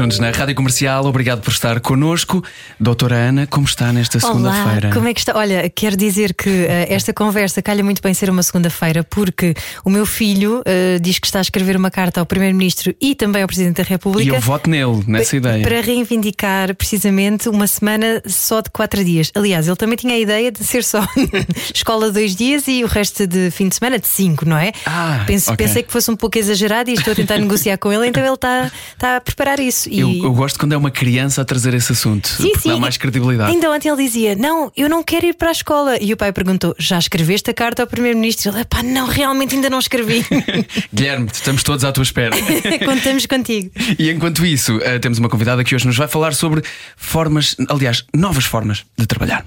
[0.00, 1.04] juntos na Rádio Comercial.
[1.04, 2.42] Obrigado por estar connosco.
[2.78, 4.90] Doutora Ana, como está nesta segunda-feira?
[4.94, 5.36] Como é que está?
[5.36, 9.54] Olha, quero dizer que uh, esta conversa calha muito bem ser uma segunda-feira, porque
[9.84, 13.42] o meu filho uh, diz que está a escrever uma carta ao Primeiro-Ministro e também
[13.42, 14.32] ao Presidente da República.
[14.32, 15.62] E eu voto nele, nessa ideia.
[15.62, 19.30] Para reivindicar precisamente uma semana só de quatro dias.
[19.34, 21.06] Aliás, ele também tinha a ideia de ser só
[21.74, 24.72] escola dois dias e o resto de fim de semana de cinco, não é?
[24.86, 25.66] Ah, Penso, okay.
[25.66, 28.32] Pensei que fosse um pouco exagerado e estou a tentar negociar com ele, então ele
[28.32, 29.89] está, está a preparar isso.
[29.90, 30.00] E...
[30.00, 32.68] Eu, eu, gosto quando é uma criança a trazer esse assunto, sim, sim.
[32.68, 33.50] dá mais credibilidade.
[33.50, 35.98] Ainda ontem ele dizia: Não, eu não quero ir para a escola.
[36.00, 38.52] E o pai perguntou: Já escreveste a carta ao Primeiro-Ministro?
[38.52, 40.24] Ele, pá, não, realmente ainda não escrevi.
[40.94, 42.36] Guilherme, estamos todos à tua espera.
[42.84, 43.70] Contamos contigo.
[43.98, 46.62] E enquanto isso, uh, temos uma convidada que hoje nos vai falar sobre
[46.96, 49.44] formas, aliás, novas formas de trabalhar.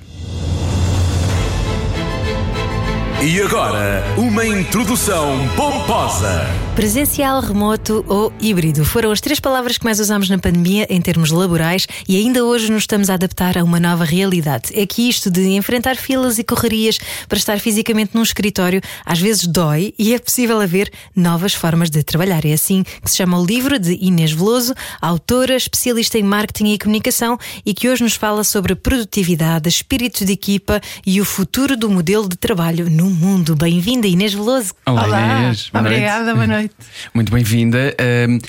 [3.26, 6.46] E agora, uma introdução pomposa.
[6.76, 11.32] Presencial, remoto ou híbrido foram as três palavras que mais usámos na pandemia em termos
[11.32, 14.72] laborais e ainda hoje nos estamos a adaptar a uma nova realidade.
[14.74, 19.48] É que isto de enfrentar filas e correrias para estar fisicamente num escritório às vezes
[19.48, 22.44] dói e é possível haver novas formas de trabalhar.
[22.44, 26.80] É assim que se chama o livro de Inês Veloso, autora, especialista em marketing e
[26.80, 31.90] comunicação e que hoje nos fala sobre produtividade, espírito de equipa e o futuro do
[31.90, 33.56] modelo de trabalho no mundo.
[33.56, 34.74] Bem-vinda, Inês Veloso.
[34.86, 35.38] Olá, Olá.
[35.40, 35.70] Inês.
[35.72, 36.36] Boa Obrigada, noite.
[36.36, 36.76] boa noite.
[37.14, 37.96] Muito bem-vinda.
[38.00, 38.40] Uh,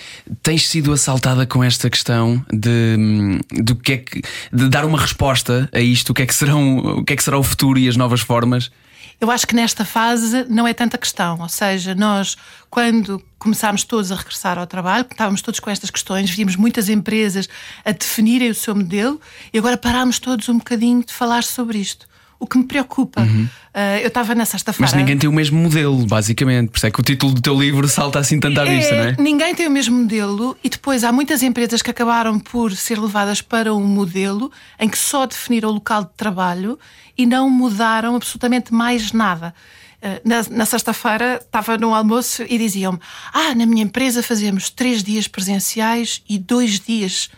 [0.42, 2.96] tens sido assaltada com esta questão de,
[3.52, 6.78] de, que é que, de dar uma resposta a isto, o que, é que serão,
[6.78, 8.70] o que é que será o futuro e as novas formas?
[9.20, 12.36] Eu acho que nesta fase não é tanta questão, ou seja, nós,
[12.68, 17.48] quando começámos todos a regressar ao trabalho, estávamos todos com estas questões, vimos muitas empresas
[17.84, 19.20] a definirem o seu modelo
[19.52, 22.06] e agora parámos todos um bocadinho de falar sobre isto
[22.44, 23.22] o que me preocupa.
[23.22, 23.48] Uhum.
[23.74, 24.90] Uh, eu estava na sexta-feira.
[24.90, 26.70] Mas ninguém tem o mesmo modelo, basicamente.
[26.70, 28.98] Por isso é que o título do teu livro salta assim tanto à vista, é,
[28.98, 29.16] não é?
[29.18, 33.40] Ninguém tem o mesmo modelo e depois há muitas empresas que acabaram por ser levadas
[33.40, 36.78] para um modelo em que só definiram o local de trabalho
[37.16, 39.54] e não mudaram absolutamente mais nada.
[40.02, 43.00] Uh, na, na sexta-feira estava no almoço e diziam-me:
[43.32, 47.30] Ah, na minha empresa fazemos três dias presenciais e dois dias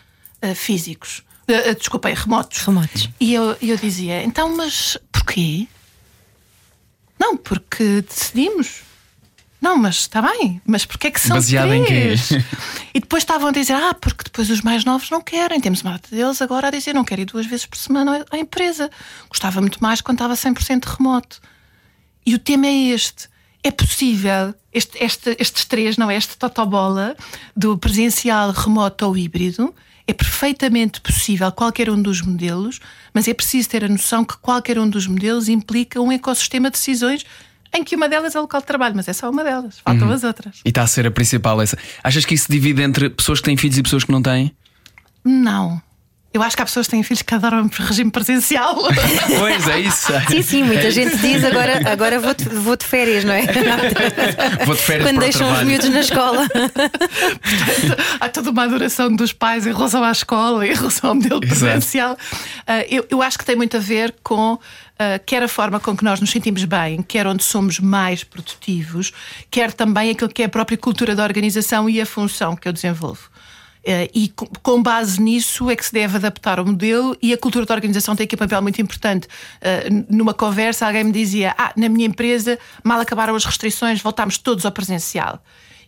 [0.43, 1.23] uh, físicos.
[1.49, 2.59] Uh, desculpem, remotos.
[2.59, 3.09] Remotos.
[3.19, 5.67] E eu, eu dizia: então, mas porquê?
[7.19, 8.81] Não, porque decidimos.
[9.59, 12.31] Não, mas está bem, mas porquê é que são Baseado três?
[12.31, 12.45] em quê?
[12.93, 15.59] E depois estavam a dizer: ah, porque depois os mais novos não querem.
[15.61, 18.89] Temos uma deles agora a dizer: não quero ir duas vezes por semana à empresa.
[19.29, 21.39] Gostava muito mais quando estava 100% remoto.
[22.25, 23.29] E o tema é este.
[23.63, 26.15] É possível, este, este, estes três, não é?
[26.17, 27.15] Este totobola
[27.55, 29.73] do presencial, remoto ou híbrido,
[30.07, 32.79] é perfeitamente possível qualquer um dos modelos,
[33.13, 36.77] mas é preciso ter a noção que qualquer um dos modelos implica um ecossistema de
[36.77, 37.25] decisões
[37.73, 40.07] em que uma delas é o local de trabalho, mas é só uma delas, faltam
[40.07, 40.13] uhum.
[40.13, 40.61] as outras.
[40.63, 41.77] E está a ser a principal essa.
[42.01, 44.55] Achas que isso divide entre pessoas que têm filhos e pessoas que não têm?
[45.23, 45.81] Não.
[46.37, 48.77] Eu acho que há pessoas que têm filhos que adoram regime presencial.
[49.39, 50.11] Pois é isso.
[50.29, 53.41] Sim, sim, muita é gente diz agora, agora vou, de, vou de férias, não é?
[54.65, 56.47] Vou de férias Quando deixam os miúdos na escola.
[56.47, 61.41] Portanto, há toda uma adoração dos pais em relação à escola, em relação ao modelo
[61.41, 62.13] presencial.
[62.13, 64.59] Uh, eu, eu acho que tem muito a ver com uh,
[65.25, 69.11] quer a forma com que nós nos sentimos bem, quer onde somos mais produtivos,
[69.49, 72.73] quer também aquilo que é a própria cultura da organização e a função que eu
[72.73, 73.29] desenvolvo.
[73.87, 77.65] Uh, e com base nisso é que se deve adaptar o modelo e a cultura
[77.65, 79.27] da organização tem aqui um papel muito importante.
[79.27, 84.37] Uh, numa conversa, alguém me dizia: Ah, na minha empresa, mal acabaram as restrições, voltámos
[84.37, 85.41] todos ao presencial.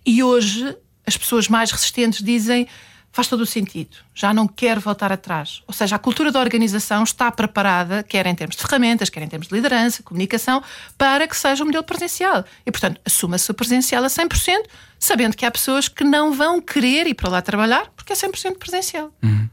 [0.05, 2.67] E hoje, as pessoas mais resistentes dizem.
[3.11, 3.97] Faz todo o sentido.
[4.13, 5.63] Já não quero voltar atrás.
[5.67, 9.27] Ou seja, a cultura da organização está preparada, quer em termos de ferramentas, quer em
[9.27, 10.63] termos de liderança, comunicação,
[10.97, 12.45] para que seja um modelo presencial.
[12.65, 14.65] E, portanto, assuma-se o presencial a 100%,
[14.99, 18.57] sabendo que há pessoas que não vão querer ir para lá trabalhar porque é 100%
[18.57, 19.11] presencial.
[19.23, 19.48] Uhum.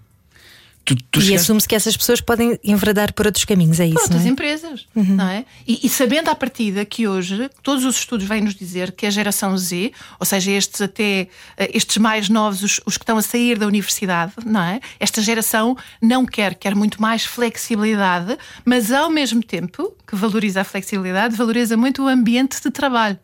[0.86, 1.42] Tu, tu e chegaste...
[1.42, 3.96] assume-se que essas pessoas podem enverdar por outros caminhos, é isso?
[3.96, 4.28] Por outras é?
[4.28, 5.16] empresas, uhum.
[5.16, 5.44] não é?
[5.66, 9.10] E, e, sabendo à partida que hoje todos os estudos vêm nos dizer que a
[9.10, 9.90] geração Z,
[10.20, 11.26] ou seja, estes até
[11.74, 14.80] estes mais novos, os, os que estão a sair da universidade, não é?
[15.00, 20.64] Esta geração não quer, quer muito mais flexibilidade, mas ao mesmo tempo que valoriza a
[20.64, 23.18] flexibilidade, valoriza muito o ambiente de trabalho.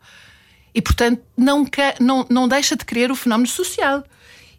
[0.75, 4.03] E, portanto, não, quer, não, não deixa de querer o fenómeno social.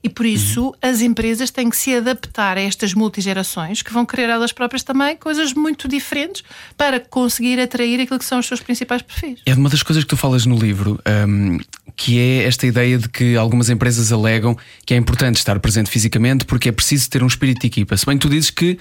[0.04, 0.72] E por isso uhum.
[0.82, 5.16] as empresas têm que se adaptar a estas multigerações que vão querer elas próprias também
[5.16, 6.44] coisas muito diferentes
[6.76, 9.40] para conseguir atrair aquilo que são os seus principais perfis.
[9.46, 11.58] É uma das coisas que tu falas no livro, um,
[11.96, 14.54] que é esta ideia de que algumas empresas alegam
[14.84, 17.96] que é importante estar presente fisicamente porque é preciso ter um espírito de equipa.
[17.96, 18.78] Se bem que tu dizes que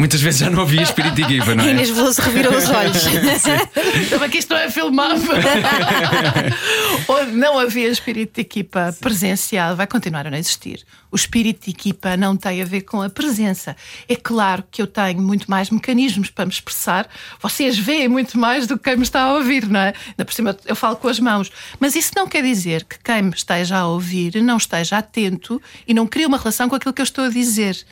[0.00, 1.72] Muitas vezes já não havia espírito de equipa, não é?
[1.72, 3.04] Inês Veloso revirou os olhos.
[4.08, 5.20] Também que isto não é filmado.
[7.06, 10.86] Onde não havia espírito de equipa presencial, vai continuar a não existir.
[11.12, 13.76] O espírito de equipa não tem a ver com a presença.
[14.08, 17.06] É claro que eu tenho muito mais mecanismos para me expressar.
[17.38, 19.92] Vocês veem muito mais do que quem me está a ouvir, não é?
[20.08, 21.52] Ainda por cima eu falo com as mãos.
[21.78, 25.92] Mas isso não quer dizer que quem me esteja a ouvir não esteja atento e
[25.92, 27.84] não crie uma relação com aquilo que eu estou a dizer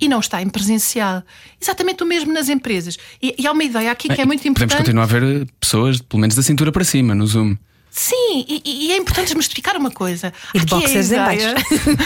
[0.00, 1.22] e não está em presencial.
[1.60, 2.98] Exatamente o mesmo nas empresas.
[3.22, 4.70] E, e há uma ideia aqui que é muito importante.
[4.70, 7.56] Podemos continuar a ver pessoas, pelo menos da cintura para cima, no Zoom.
[7.96, 10.32] Sim, e, e, é importante desmistificar uma coisa.
[10.52, 11.46] E de boxers é em baixo.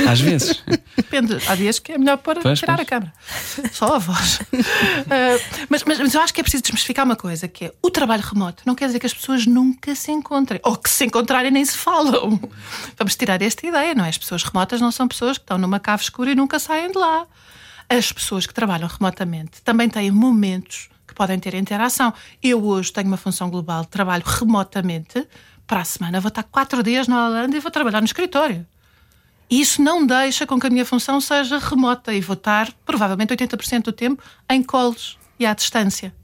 [0.07, 0.63] Às vezes.
[0.95, 1.39] Depende.
[1.49, 2.87] Há dias que é melhor para pois, tirar pois.
[2.87, 3.13] a câmera.
[3.73, 4.39] Só a voz.
[4.53, 5.41] Uh,
[5.71, 8.23] mas, mas, mas, eu acho que é preciso desmistificar uma coisa, que é o trabalho
[8.23, 8.65] remoto.
[8.67, 10.61] Não quer dizer que as pessoas nunca se encontrem.
[10.63, 12.39] Ou que se encontrarem nem se falam.
[12.99, 14.11] Vamos tirar esta ideia, não é?
[14.11, 16.99] As pessoas remotas não são pessoas que estão numa cave escura e nunca saem de
[16.99, 17.27] lá
[17.89, 22.13] as pessoas que trabalham remotamente também têm momentos que podem ter interação.
[22.43, 25.27] Eu hoje tenho uma função global, trabalho remotamente.
[25.67, 28.67] Para a semana vou estar quatro dias na Holanda e vou trabalhar no escritório.
[29.51, 33.85] Isso não deixa com que a minha função seja remota e vou estar provavelmente 80%
[33.85, 36.15] do tempo em colos e à distância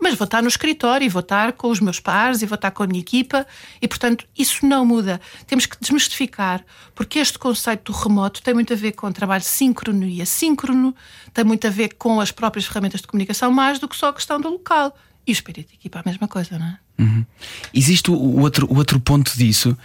[0.00, 2.70] mas vou estar no escritório e vou estar com os meus pares e vou estar
[2.70, 3.46] com a minha equipa
[3.80, 5.20] e, portanto, isso não muda.
[5.46, 6.64] Temos que desmistificar,
[6.94, 10.94] porque este conceito do remoto tem muito a ver com trabalho síncrono e assíncrono,
[11.32, 14.12] tem muito a ver com as próprias ferramentas de comunicação, mais do que só a
[14.12, 14.96] questão do local.
[15.26, 16.78] E o espírito de equipa é a mesma coisa, não é?
[16.98, 17.24] Uhum.
[17.72, 19.76] Existe o outro, o outro ponto disso,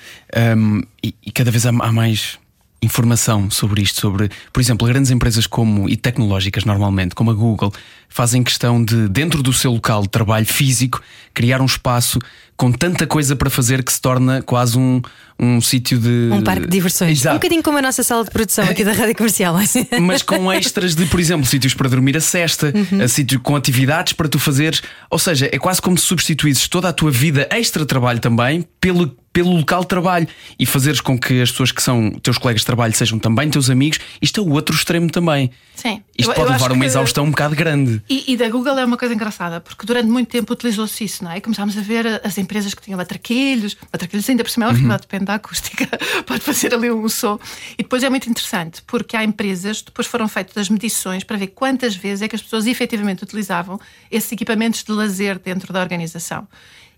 [0.58, 2.38] um, e, e, cada vez há, há mais
[2.82, 7.74] informação sobre isto, sobre, por exemplo, grandes empresas como e tecnológicas normalmente, como a Google,
[8.08, 11.02] fazem questão de, dentro do seu local de trabalho físico,
[11.34, 12.20] criar um espaço
[12.58, 15.02] com tanta coisa para fazer que se torna quase um,
[15.40, 16.30] um sítio de.
[16.32, 17.20] Um parque de diversões.
[17.20, 17.36] Exato.
[17.36, 19.56] Um bocadinho como a nossa sala de produção aqui da Rádio Comercial.
[20.02, 23.02] Mas com extras de, por exemplo, sítios para dormir a cesta, uhum.
[23.02, 24.82] a sítio com atividades para tu fazeres.
[25.10, 29.16] Ou seja, é quase como se substituísses toda a tua vida extra trabalho também pelo
[29.40, 30.28] pelo local de trabalho
[30.60, 33.70] e fazeres com que as pessoas que são teus colegas de trabalho sejam também teus
[33.70, 35.50] amigos, isto é o outro extremo também.
[35.76, 36.04] Sim.
[36.18, 38.04] Isto eu, pode eu levar a uma exaustão um bocado grande.
[38.10, 41.32] E, e, da Google é uma coisa engraçada, porque durante muito tempo utilizou-se isso, não
[41.32, 41.38] é?
[41.38, 44.90] E começámos a ver as empresas que tinham matraquilhos, matraquilhos ainda por cima é uhum.
[44.90, 45.88] depende da acústica,
[46.28, 47.40] pode fazer ali um som.
[47.78, 51.48] E depois é muito interessante, porque há empresas, depois foram feitas as medições para ver
[51.48, 53.80] quantas vezes é que as pessoas efetivamente utilizavam
[54.12, 56.46] esses equipamentos de lazer dentro da organização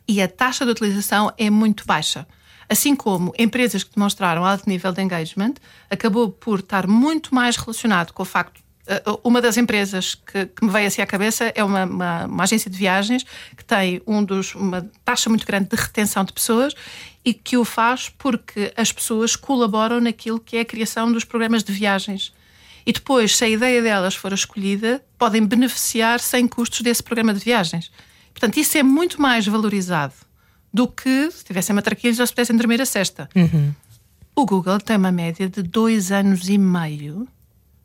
[0.07, 2.27] e a taxa de utilização é muito baixa.
[2.69, 5.56] Assim como empresas que demonstraram alto nível de engagement,
[5.89, 10.65] acabou por estar muito mais relacionado com o facto eh, uma das empresas que, que,
[10.65, 13.25] me veio assim à cabeça é uma, uma, uma, agência de viagens
[13.56, 16.74] que tem um dos, uma taxa muito grande de retenção de pessoas
[17.24, 21.63] e que o faz porque as pessoas colaboram naquilo que é a criação dos programas
[21.63, 22.33] de viagens.
[22.86, 27.39] E depois, se a ideia delas for escolhida, podem beneficiar sem custos desse programa de
[27.39, 27.92] viagens.
[28.33, 30.13] Portanto, isso é muito mais valorizado
[30.74, 33.30] do que se tivessem matraquilhos ou se pudessem dormir a cesta.
[33.36, 33.74] Uhum.
[34.36, 37.28] O Google tem uma média de dois anos e meio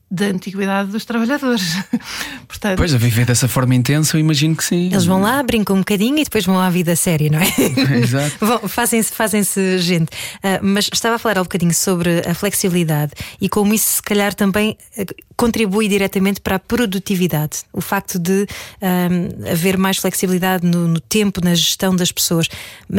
[0.08, 1.76] da antiguidade dos trabalhadores.
[2.46, 4.87] Portanto, pois, a viver dessa forma intensa, eu imagino que sim.
[4.87, 7.46] Eles vão lá, brincam um bocadinho e depois vão à vida séria, não é?
[7.99, 8.69] Exato.
[8.69, 9.42] fazem-se fazem
[9.78, 10.10] gente.
[10.37, 14.32] Uh, mas estava a falar um bocadinho sobre a flexibilidade e como isso, se calhar,
[14.32, 14.78] também
[15.37, 17.61] contribui diretamente para a produtividade.
[17.73, 18.47] O facto de
[18.81, 22.49] um, haver mais flexibilidade no, no, tempo, na gestão das pessoas.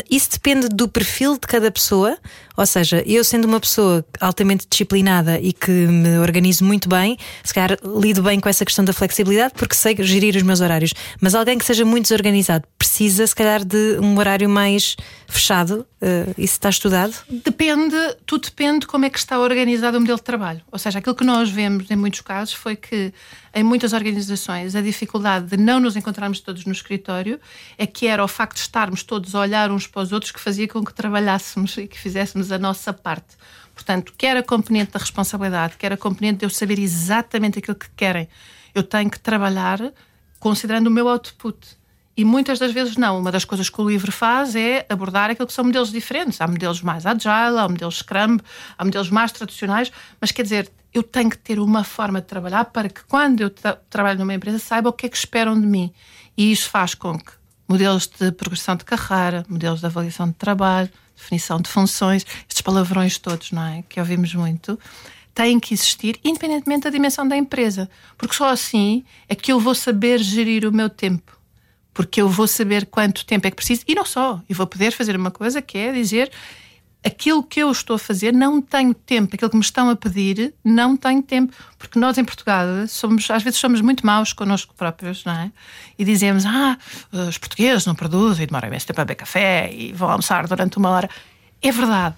[0.10, 2.18] Isso depende do perfil de cada pessoa.
[2.56, 7.54] Ou seja, eu sendo uma pessoa altamente disciplinada e que me organizo muito bem, se
[7.54, 10.94] calhar lido bem com essa questão da flexibilidade porque sei gerir os meus horários.
[11.22, 14.96] Mas alguém que seja muito desorganizado precisa, se calhar, de um horário mais
[15.28, 15.86] fechado.
[16.02, 17.14] Uh, isso está estudado?
[17.30, 20.62] Depende, tudo depende de como é que está organizado o modelo de trabalho.
[20.72, 23.14] Ou seja, aquilo que nós vemos em muitos casos foi que
[23.56, 27.40] em muitas organizações a dificuldade de não nos encontrarmos todos no escritório
[27.78, 30.40] é que era o facto de estarmos todos a olhar uns para os outros que
[30.40, 33.38] fazia com que trabalhássemos e que fizéssemos a nossa parte.
[33.74, 37.90] Portanto, quer a componente da responsabilidade, quer a componente de eu saber exatamente aquilo que
[37.96, 38.28] querem,
[38.76, 39.80] eu tenho que trabalhar
[40.38, 41.58] considerando o meu output.
[42.18, 43.20] E muitas das vezes não.
[43.20, 46.42] Uma das coisas que o livro faz é abordar aquilo que são modelos diferentes.
[46.42, 48.38] Há modelos mais agile, há modelos Scrum,
[48.76, 52.66] há modelos mais tradicionais, mas quer dizer, eu tenho que ter uma forma de trabalhar
[52.66, 55.68] para que quando eu tra trabalho numa empresa saiba o que é que esperam de
[55.68, 55.92] mim.
[56.36, 57.32] E isso faz com que
[57.68, 63.18] modelos de progressão de carreira, modelos de avaliação de trabalho, definição de funções, estes palavrões
[63.18, 63.84] todos, não é?
[63.90, 64.80] Que ouvimos muito,
[65.34, 67.90] têm que existir, independentemente da dimensão da empresa.
[68.18, 71.38] Porque só assim é que eu vou saber gerir o meu tempo.
[71.94, 73.82] Porque eu vou saber quanto tempo é que preciso.
[73.88, 76.32] E não só, eu vou poder fazer uma coisa que é dizer
[77.08, 80.54] aquilo que eu estou a fazer não tenho tempo, aquilo que me estão a pedir
[80.64, 85.24] não tenho tempo, porque nós em Portugal somos, às vezes somos muito maus connosco próprios,
[85.26, 85.52] não é?
[85.98, 86.78] E dizemos, ah,
[87.12, 90.90] os portugueses não produzem, demoram imenso tempo a beber café e vão almoçar durante uma
[90.90, 91.10] hora.
[91.62, 92.16] É verdade.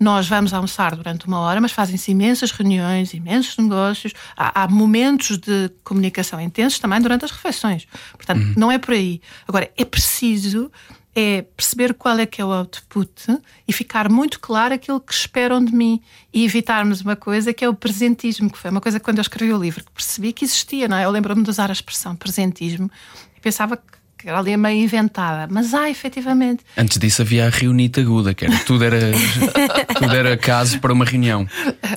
[0.00, 4.12] Nós vamos almoçar durante uma hora, mas fazem-se imensas reuniões, imensos negócios.
[4.36, 7.88] Há, há, momentos de comunicação intensos também durante as refeições.
[8.12, 8.54] Portanto, uhum.
[8.56, 9.20] não é por aí.
[9.48, 10.70] Agora, é preciso
[11.14, 15.64] é perceber qual é que é o output e ficar muito claro aquilo que esperam
[15.64, 16.00] de mim
[16.32, 19.22] e evitarmos uma coisa que é o presentismo, que foi uma coisa que quando eu
[19.22, 21.04] escrevi o livro que percebi que existia, não é?
[21.04, 22.90] Eu lembro-me de usar a expressão presentismo
[23.36, 26.64] e pensava que que era ali meio inventada, mas há efetivamente.
[26.76, 28.98] Antes disso havia a reunita aguda, que era tudo era,
[29.96, 31.46] tudo era caso para uma reunião.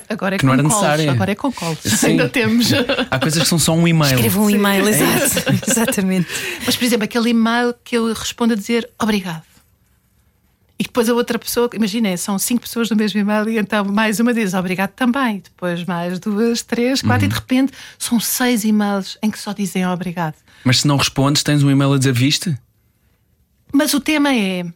[0.08, 1.10] Agora é que não era necessária.
[1.10, 1.80] Agora é com colos.
[2.04, 2.70] Ainda temos.
[3.10, 4.14] Há coisas que são só um e-mail.
[4.14, 5.42] Escreva um e-mail, exato.
[5.68, 6.28] Exatamente.
[6.64, 9.42] Mas, por exemplo, aquele e-mail que eu respondo a dizer obrigado.
[10.82, 14.18] E depois a outra pessoa, imagina, são cinco pessoas no mesmo e-mail e então mais
[14.18, 17.26] uma diz obrigado também, depois mais duas, três, quatro, uhum.
[17.26, 20.34] e de repente são seis e-mails em que só dizem obrigado.
[20.64, 22.58] Mas se não respondes, tens um e-mail a dizer viste?
[23.72, 24.66] Mas o tema é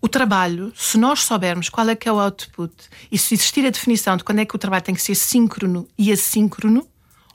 [0.00, 2.74] o trabalho, se nós soubermos qual é que é o output
[3.12, 5.86] e se existir a definição de quando é que o trabalho tem que ser síncrono
[5.96, 6.84] e assíncrono,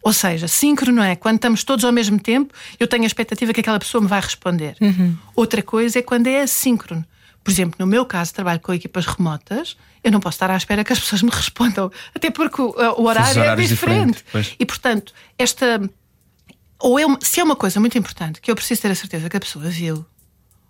[0.02, 3.62] ou seja, síncrono é quando estamos todos ao mesmo tempo, eu tenho a expectativa que
[3.62, 4.76] aquela pessoa me vai responder.
[4.82, 5.16] Uhum.
[5.34, 7.06] Outra coisa é quando é assíncrono.
[7.48, 10.84] Por exemplo, no meu caso, trabalho com equipas remotas, eu não posso estar à espera
[10.84, 14.22] que as pessoas me respondam, até porque o, o horário é diferente.
[14.60, 15.80] e, portanto, esta.
[16.78, 19.30] Ou é uma, se é uma coisa muito importante que eu preciso ter a certeza
[19.30, 20.06] que a pessoa viu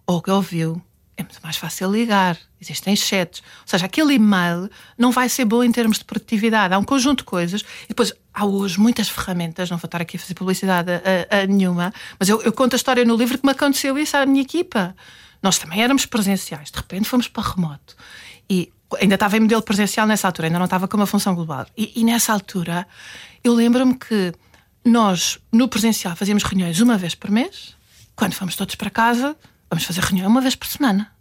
[0.06, 0.80] ou que ouviu,
[1.18, 2.38] é muito mais fácil ligar.
[2.62, 3.42] Existem chats.
[3.62, 4.70] Ou seja, aquele e-mail
[5.00, 6.76] não vai ser bom em termos de produtividade.
[6.76, 7.62] Há um conjunto de coisas.
[7.86, 9.72] E depois há hoje muitas ferramentas.
[9.72, 12.74] Não vou estar aqui a fazer publicidade a, a, a nenhuma, mas eu, eu, conto
[12.74, 14.96] a história no livro que me aconteceu isso à minha equipa.
[15.42, 17.96] Nós também éramos presenciais, de repente fomos para remoto.
[18.50, 21.66] E ainda estava em modelo presencial nessa altura, ainda não estava com uma função global.
[21.78, 22.88] E, e nessa altura,
[23.44, 24.34] eu lembro-me que
[24.86, 27.76] nós, no presencial, fazíamos reuniões uma vez por mês.
[28.16, 29.36] Quando fomos todos para casa,
[29.70, 31.12] vamos fazer reunião uma vez por semana.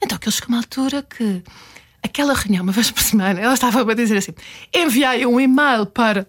[0.00, 1.42] Então, aquilo chegou uma altura que
[2.02, 4.32] aquela reunião, uma vez por semana, ela estava a dizer assim:
[4.72, 6.26] enviai um e-mail para.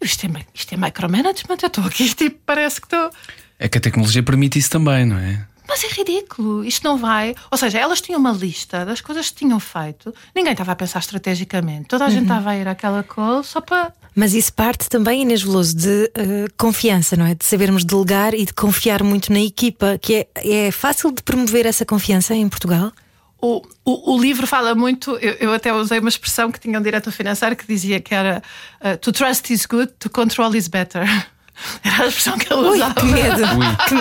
[0.00, 3.10] Isto é, isto é micromanagement, eu estou aqui, tipo, parece que estou.
[3.58, 5.46] É que a tecnologia permite isso também, não é?
[5.68, 7.34] Mas é ridículo, isto não vai.
[7.50, 11.00] Ou seja, elas tinham uma lista das coisas que tinham feito, ninguém estava a pensar
[11.00, 12.12] estrategicamente, toda a uhum.
[12.12, 13.92] gente estava a ir àquela call só para.
[14.14, 17.34] Mas isso parte também, Inês Veloso, de uh, confiança, não é?
[17.34, 21.66] De sabermos delegar e de confiar muito na equipa, que é, é fácil de promover
[21.66, 22.92] essa confiança em Portugal?
[23.38, 25.10] O, o, o, livro fala muito.
[25.18, 28.42] Eu, eu, até usei uma expressão que tinha um diretor financeiro que dizia que era
[28.80, 31.04] uh, To trust is good, to control is better.
[31.82, 32.94] Era a expressão que ele Ui, usava.
[32.94, 33.42] Que medo.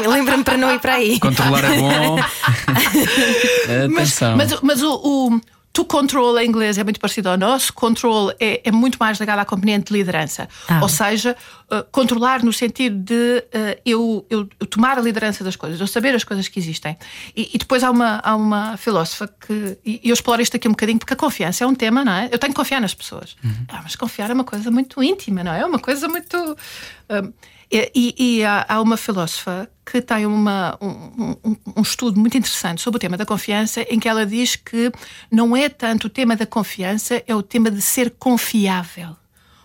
[0.09, 1.19] Lembra-me para não ir para aí.
[1.19, 2.19] Controlar é bom.
[3.95, 4.35] Atenção.
[4.35, 5.41] Mas, mas, mas o, o
[5.75, 7.73] To control em inglês é muito parecido ao nosso.
[7.73, 10.47] Control é, é muito mais ligado à componente de liderança.
[10.69, 10.79] Ah.
[10.81, 11.35] Ou seja,
[11.69, 15.85] uh, controlar no sentido de uh, eu, eu, eu, tomar a liderança das coisas, eu
[15.85, 16.97] saber as coisas que existem.
[17.35, 19.77] E, e depois há uma, há uma filósofa que.
[19.85, 22.29] E eu exploro isto aqui um bocadinho, porque a confiança é um tema, não é?
[22.31, 23.35] Eu tenho que confiar nas pessoas.
[23.43, 23.65] Uhum.
[23.67, 25.59] Ah, mas confiar é uma coisa muito íntima, não é?
[25.59, 26.37] É uma coisa muito.
[26.37, 27.33] Uh,
[27.71, 32.81] e, e há, há, uma filósofa que tem uma, um, um, um, estudo muito interessante
[32.81, 34.91] sobre o tema da confiança, em que ela diz que
[35.31, 39.15] não é tanto o tema da confiança, é o tema de ser confiável.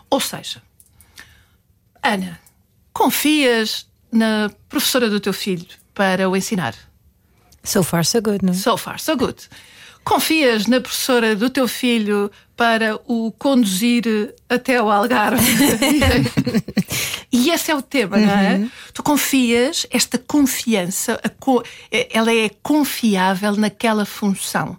[0.09, 0.62] Ou seja,
[2.02, 2.40] Ana,
[2.92, 6.75] confias na professora do teu filho para o ensinar?
[7.62, 8.52] So far, so good, não?
[8.52, 8.57] É?
[8.57, 9.49] So far, so good.
[10.04, 15.45] Confias na professora do teu filho para o conduzir até o Algarve?
[17.33, 18.26] e esse é o tema, uhum.
[18.26, 18.54] não é?
[18.57, 18.71] Uhum.
[18.92, 21.21] Tu confias, esta confiança,
[22.11, 24.76] ela é confiável naquela função.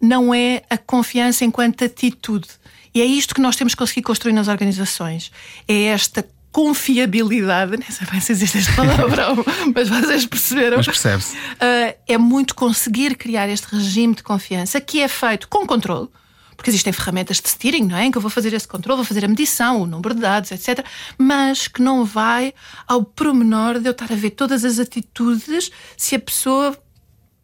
[0.00, 2.48] Não é a confiança enquanto atitude.
[2.94, 5.32] E é isto que nós temos que conseguir construir nas organizações.
[5.66, 9.44] É esta confiabilidade, nem sei bem se existe este palavrão,
[9.74, 10.76] mas vocês perceberam.
[10.76, 11.36] Mas percebe-se.
[11.36, 16.08] Uh, é muito conseguir criar este regime de confiança que é feito com controle.
[16.56, 18.04] Porque existem ferramentas de steering, não é?
[18.04, 20.52] Em que eu vou fazer esse controle, vou fazer a medição, o número de dados,
[20.52, 20.86] etc.
[21.18, 22.54] Mas que não vai
[22.86, 26.78] ao promenor de eu estar a ver todas as atitudes se a pessoa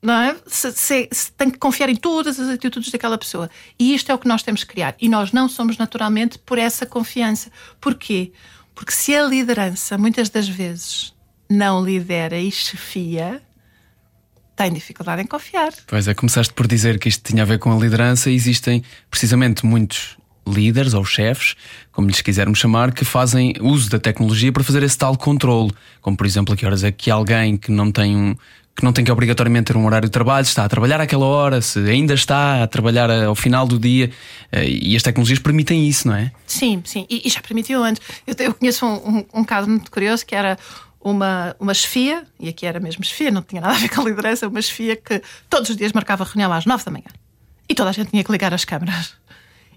[0.01, 0.37] não é?
[0.47, 3.51] Se, se, se, tem que confiar em todas as atitudes daquela pessoa.
[3.79, 4.95] E isto é o que nós temos que criar.
[5.01, 7.51] E nós não somos naturalmente por essa confiança.
[7.81, 8.33] Porquê?
[8.81, 11.13] Porque se a liderança muitas das vezes
[11.51, 13.43] não lidera e chefia,
[14.57, 15.71] tem dificuldade em confiar.
[15.87, 18.83] Pois é, começaste por dizer que isto tinha a ver com a liderança e existem
[19.11, 20.17] precisamente muitos
[20.49, 21.57] líderes ou chefes,
[21.93, 25.73] como lhes quisermos chamar, que fazem uso da tecnologia para fazer esse tal controle.
[26.01, 28.35] Como, por exemplo, a que horas é que alguém que não tem um
[28.81, 31.61] que não tem que obrigatoriamente ter um horário de trabalho, está a trabalhar àquela hora,
[31.61, 34.11] se ainda está a trabalhar ao final do dia,
[34.51, 36.33] eh, e as tecnologias permitem isso, não é?
[36.47, 38.03] Sim, sim, e, já permitiu antes.
[38.27, 40.59] Eu, eu conheço um, um, um, caso muito curioso que era
[41.01, 44.05] uma, uma chefia, e aqui era mesmo chefia, não tinha nada a ver com a
[44.05, 47.11] liderança, uma chefia que todos os dias marcava reunião às nove da manhã.
[47.69, 49.15] E toda a gente tinha que ligar as câmaras.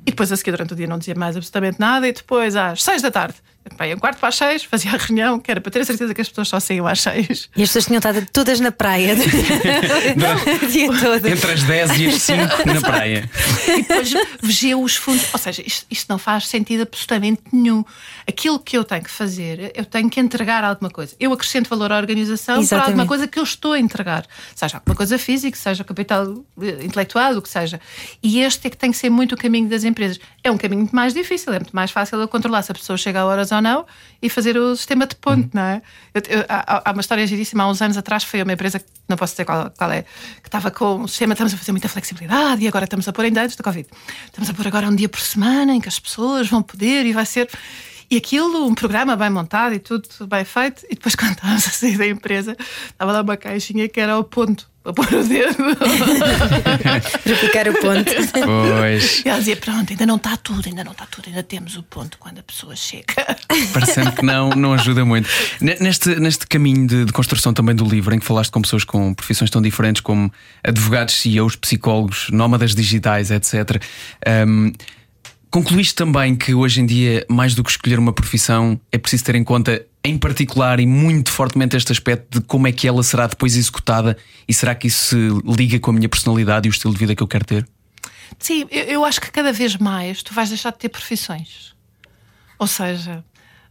[0.05, 2.81] E depois a seguir durante o dia não dizia mais absolutamente nada, e depois às
[2.81, 3.35] seis da tarde
[3.77, 6.13] Bem, um quarto para as seis, fazia a reunião, que era para ter a certeza
[6.13, 7.49] que as pessoas só saíam às seis.
[7.55, 9.15] E as pessoas tinham estado todas na praia
[10.61, 11.25] o dia todo.
[11.27, 13.29] Entre as 10 e as 5 na praia.
[13.67, 15.25] E depois vigia os fundos.
[15.31, 17.85] Ou seja, isto, isto, não faz sentido absolutamente nenhum.
[18.27, 21.15] Aquilo que eu tenho que fazer, eu tenho que entregar alguma coisa.
[21.17, 22.69] Eu acrescento valor à organização Exatamente.
[22.69, 24.25] para alguma coisa que eu estou a entregar.
[24.53, 27.79] Seja alguma coisa física, seja capital eh, intelectual, o que seja.
[28.21, 30.19] E este é que tem que ser muito o caminho das empresas.
[30.43, 32.97] É um caminho muito mais difícil, é muito mais fácil de controlar se a pessoa
[32.97, 33.85] chega a horas ou não
[34.21, 35.81] e fazer o sistema de ponte, não é?
[36.13, 39.15] Eu, eu, há, há, uma história giríssima, há uns anos atrás foi uma empresa, não
[39.15, 40.01] posso dizer qual, qual é,
[40.41, 43.23] que estava com o sistema, estamos a fazer muita flexibilidade e agora estamos a pôr,
[43.23, 43.87] ainda antes do Covid,
[44.25, 47.13] estamos a pôr agora um dia por semana em que as pessoas vão poder e
[47.13, 47.49] vai ser.
[48.09, 51.71] E aquilo, um programa bem montado e tudo bem feito, e depois quando estávamos a
[51.71, 52.55] sair da empresa,
[52.89, 55.55] estava lá uma caixinha que era o ponto para pôr o dedo.
[57.23, 58.11] para ficar o ponto.
[58.33, 59.23] Pois.
[59.25, 61.83] E ela dizia: Pronto, ainda não está tudo, ainda não está tudo, ainda temos o
[61.83, 63.05] ponto quando a pessoa chega.
[63.71, 65.29] Parecendo que não, não ajuda muito.
[65.61, 69.13] Neste, neste caminho de, de, construção também do livro, em que falaste com pessoas com
[69.13, 70.31] profissões tão diferentes como
[70.61, 73.81] advogados, CEOs, psicólogos, nómadas digitais, etc.
[74.45, 74.73] Um,
[75.53, 79.35] Concluíste também que hoje em dia, mais do que escolher uma profissão, é preciso ter
[79.35, 83.27] em conta, em particular e muito fortemente, este aspecto de como é que ela será
[83.27, 84.17] depois executada
[84.47, 87.15] e será que isso se liga com a minha personalidade e o estilo de vida
[87.15, 87.67] que eu quero ter?
[88.39, 91.75] Sim, eu, eu acho que cada vez mais tu vais deixar de ter profissões.
[92.57, 93.23] Ou seja,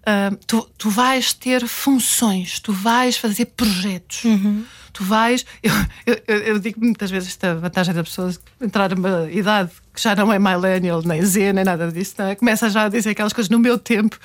[0.07, 4.25] uh, tu, tu vais ter funções, tu vais fazer projetos.
[4.25, 5.45] Uhum tu vais.
[6.05, 10.17] Eu, eu, eu, digo muitas vezes esta vantagem da pessoa entrar numa idade que já
[10.17, 12.35] não é millennial, nem Z, nem nada disso, não é?
[12.35, 14.19] Começa já a dizer aquelas coisas no meu tempo.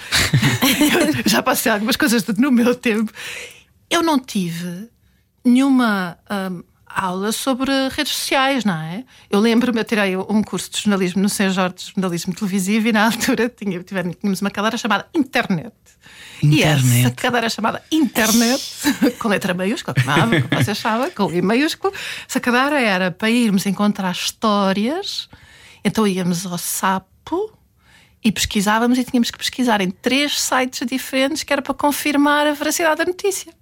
[1.25, 3.11] já passei algumas coisas no meu tempo.
[3.89, 4.89] Eu não tive
[5.45, 6.17] nenhuma.
[6.29, 9.03] Um, aula sobre redes sociais, não é?
[9.29, 12.91] Eu lembro-me, eu tirei um curso de jornalismo no São Jorge de jornalismo televisivo e
[12.91, 15.73] na altura tinha, tínhamos uma cadeira chamada Internet.
[16.41, 16.85] Internet.
[16.85, 18.63] E essa cadeira chamada Internet,
[19.19, 21.93] com letra maiúscula, como, como vocês sabem, com I maiúsculo,
[22.27, 25.29] essa cadeira era para irmos encontrar histórias,
[25.83, 27.57] então íamos ao sapo
[28.23, 32.53] e pesquisávamos e tínhamos que pesquisar em três sites diferentes que era para confirmar a
[32.53, 33.53] veracidade da notícia.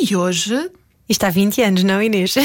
[0.00, 0.70] E hoje
[1.08, 2.34] isto há 20 anos, não, Inês?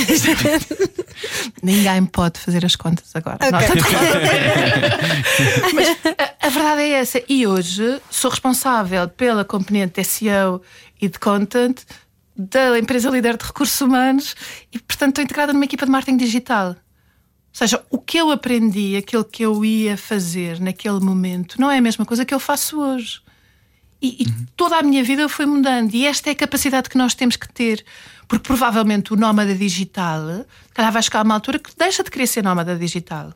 [1.62, 3.38] Ninguém pode fazer as contas agora.
[3.38, 3.52] Okay.
[5.74, 7.22] Mas a, a, verdade é essa.
[7.28, 10.62] E hoje sou responsável pela componente de SEO
[11.02, 11.82] e de content
[12.36, 14.36] da empresa líder de recursos humanos
[14.72, 16.70] e, portanto, estou integrada numa equipa de marketing digital.
[16.70, 16.76] Ou
[17.52, 21.82] seja, o que eu aprendi, aquilo que eu ia fazer naquele momento, não é a
[21.82, 23.22] mesma coisa que eu faço hoje.
[24.02, 24.46] E, e uhum.
[24.58, 25.94] toda a minha vida foi mudando.
[25.94, 27.86] E esta é a capacidade que nós temos que ter.
[28.34, 30.44] Porque provavelmente o nómada digital,
[30.74, 33.32] calhar vai chegar a uma altura que deixa de querer ser nómada digital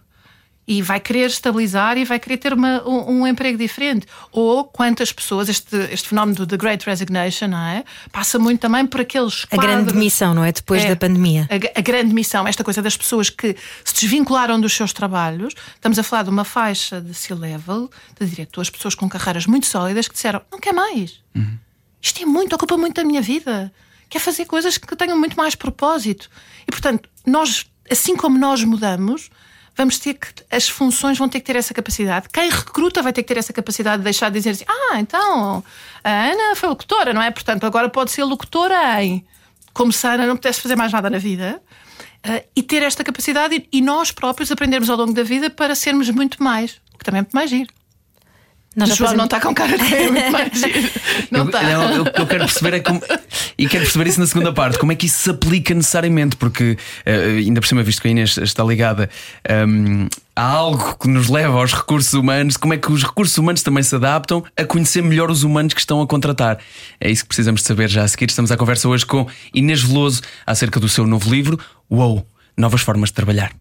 [0.68, 4.08] e vai querer estabilizar e vai querer ter uma, um, um, emprego diferente.
[4.32, 7.84] Ou quantas pessoas, este, este fenómeno do Great Resignation, não é?
[8.12, 9.46] Passa muito também por aqueles.
[9.52, 10.52] A grande missão, não é?
[10.52, 11.48] Depois é, da pandemia.
[11.52, 13.56] A, a, grande missão, esta coisa das pessoas que
[13.86, 15.54] se desvincularam dos seus trabalhos.
[15.76, 17.88] Estamos a falar de uma faixa de C-level,
[18.20, 21.22] de diretores, pessoas com carreiras muito sólidas que disseram: não quer mais.
[21.36, 21.60] Uhum.
[22.02, 23.72] Isto é muito, ocupa muito da minha vida.
[24.10, 26.30] Quer fazer coisas que tenham muito mais propósito.
[26.68, 29.30] E portanto, nós, assim como nós mudamos
[29.78, 30.28] vamos ter que.
[30.50, 32.28] As funções vão ter que ter essa capacidade.
[32.30, 35.64] Quem recruta vai ter que ter essa capacidade de deixar de dizer assim: ah, então
[36.04, 37.30] a Ana foi locutora, não é?
[37.30, 39.26] Portanto, agora pode ser locutora em.
[39.72, 41.62] Como se a Ana não pudesse fazer mais nada na vida.
[42.26, 45.76] Uh, e ter esta capacidade e, e, nós próprios aprendermos ao longo da vida para
[45.76, 47.72] sermos muito mais, o que também é mais giro.
[48.78, 49.18] Nós o João fazemos...
[49.18, 49.84] não está com cara de.
[51.32, 51.64] Não está.
[51.64, 53.02] Não, o que eu quero perceber é como.
[53.58, 54.78] E quero perceber isso na segunda parte.
[54.78, 56.36] Como é que isso se aplica necessariamente?
[56.36, 59.10] Porque, uh, ainda por cima, visto que a Inês está ligada
[59.50, 63.36] um, ehm, a algo que nos leva aos recursos humanos, como é que os recursos
[63.36, 66.60] humanos também se adaptam a conhecer melhor os humanos que estão a contratar?
[67.02, 68.30] É isso que precisamos de saber já a seguir.
[68.30, 71.60] Estamos à conversa hoje com Inês Veloso acerca do seu novo livro,
[71.90, 72.28] Uou!
[72.56, 73.52] Novas formas de trabalhar.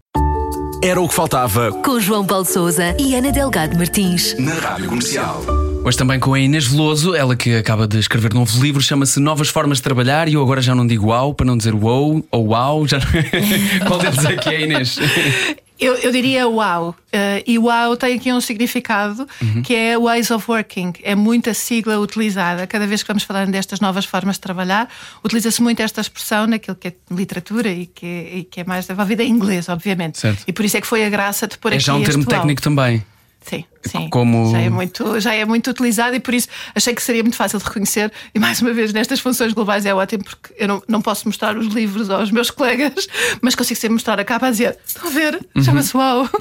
[0.83, 1.71] Era o que faltava.
[1.83, 4.37] Com João Paulo Souza e Ana Delgado Martins.
[4.37, 5.41] Na Rádio Comercial.
[5.83, 9.19] Hoje também com a Inês Veloso, ela que acaba de escrever um novo livro, chama-se
[9.19, 12.23] Novas Formas de Trabalhar, e eu agora já não digo uau, para não dizer wow
[12.29, 12.99] ou uau, já...
[13.87, 14.99] qual deles é que é, Inês?
[15.79, 16.95] Eu, eu diria uau.
[17.07, 19.61] Uh, e uau tem aqui um significado Uhum.
[19.61, 20.93] que é ways of working.
[21.03, 22.65] É muita sigla utilizada.
[22.67, 24.89] Cada vez que vamos falando destas novas formas de trabalhar,
[25.23, 28.85] utiliza-se muito esta expressão naquilo que é literatura e que é, e que é mais
[28.85, 30.19] desenvolvida em inglês, obviamente.
[30.19, 30.43] Certo.
[30.47, 32.11] E por isso é que foi a graça de pôr É aqui já um este
[32.11, 32.31] termo uau.
[32.39, 33.03] técnico também.
[33.49, 34.09] Sim, sim.
[34.09, 37.37] Como- Já, é muito, já é muito utilizado e por isso achei que seria muito
[37.37, 38.11] fácil de reconhecer.
[38.35, 41.57] E mais uma vez, nestas funções globais é ótimo porque eu não, não posso mostrar
[41.57, 43.07] os livros aos meus colegas,
[43.41, 45.39] mas consigo sempre mostrar a capa a dizer: Estão a ver?
[45.55, 45.63] Uhum.
[45.63, 46.27] Chama-se Uau!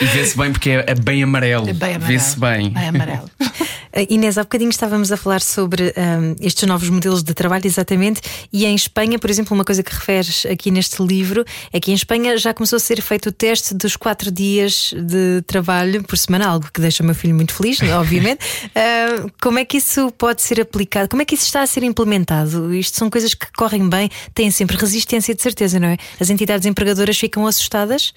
[0.00, 1.68] E vê-se bem porque é, é bem amarelo.
[1.68, 2.06] É bem amarelo.
[2.18, 2.70] Vê-se bem.
[2.70, 3.30] Bem amarelo.
[3.40, 8.20] Uh, Inês, há bocadinho estávamos a falar sobre um, estes novos modelos de trabalho, exatamente,
[8.52, 11.94] e em Espanha, por exemplo, uma coisa que referes aqui neste livro é que em
[11.94, 15.59] Espanha já começou a ser feito o teste dos quatro dias de trabalho
[16.06, 18.44] por semana, algo que deixa o meu filho muito feliz, obviamente.
[18.66, 21.08] Uh, como é que isso pode ser aplicado?
[21.08, 22.74] Como é que isso está a ser implementado?
[22.74, 25.96] Isto são coisas que correm bem, têm sempre resistência, de certeza, não é?
[26.20, 28.12] As entidades empregadoras ficam assustadas.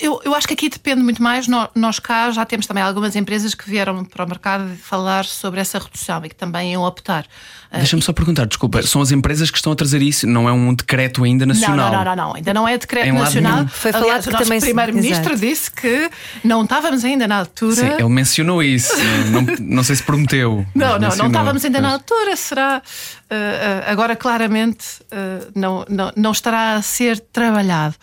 [0.00, 1.46] Eu, eu acho que aqui depende muito mais.
[1.46, 5.60] Nó- Nós cá já temos também algumas empresas que vieram para o mercado falar sobre
[5.60, 7.24] essa redução e que também iam optar.
[7.70, 10.52] Ah, Deixa-me só perguntar, desculpa, são as empresas que estão a trazer isso, não é
[10.52, 11.92] um decreto ainda nacional?
[11.92, 13.68] não, não, não, não, ainda não é decreto Em lado nacional.
[13.68, 16.10] Foi Aliás, falado o que nosso também se- primeiro-ministro disse que
[16.42, 17.76] não estávamos ainda na altura.
[17.76, 18.92] Sim, ele mencionou isso,
[19.30, 20.66] não, não sei se prometeu.
[20.74, 22.82] Não, não, não estávamos ainda na altura, será.
[22.82, 27.94] uh, uh, agora, claramente, uh, não, não, não estará a ser trabalhado.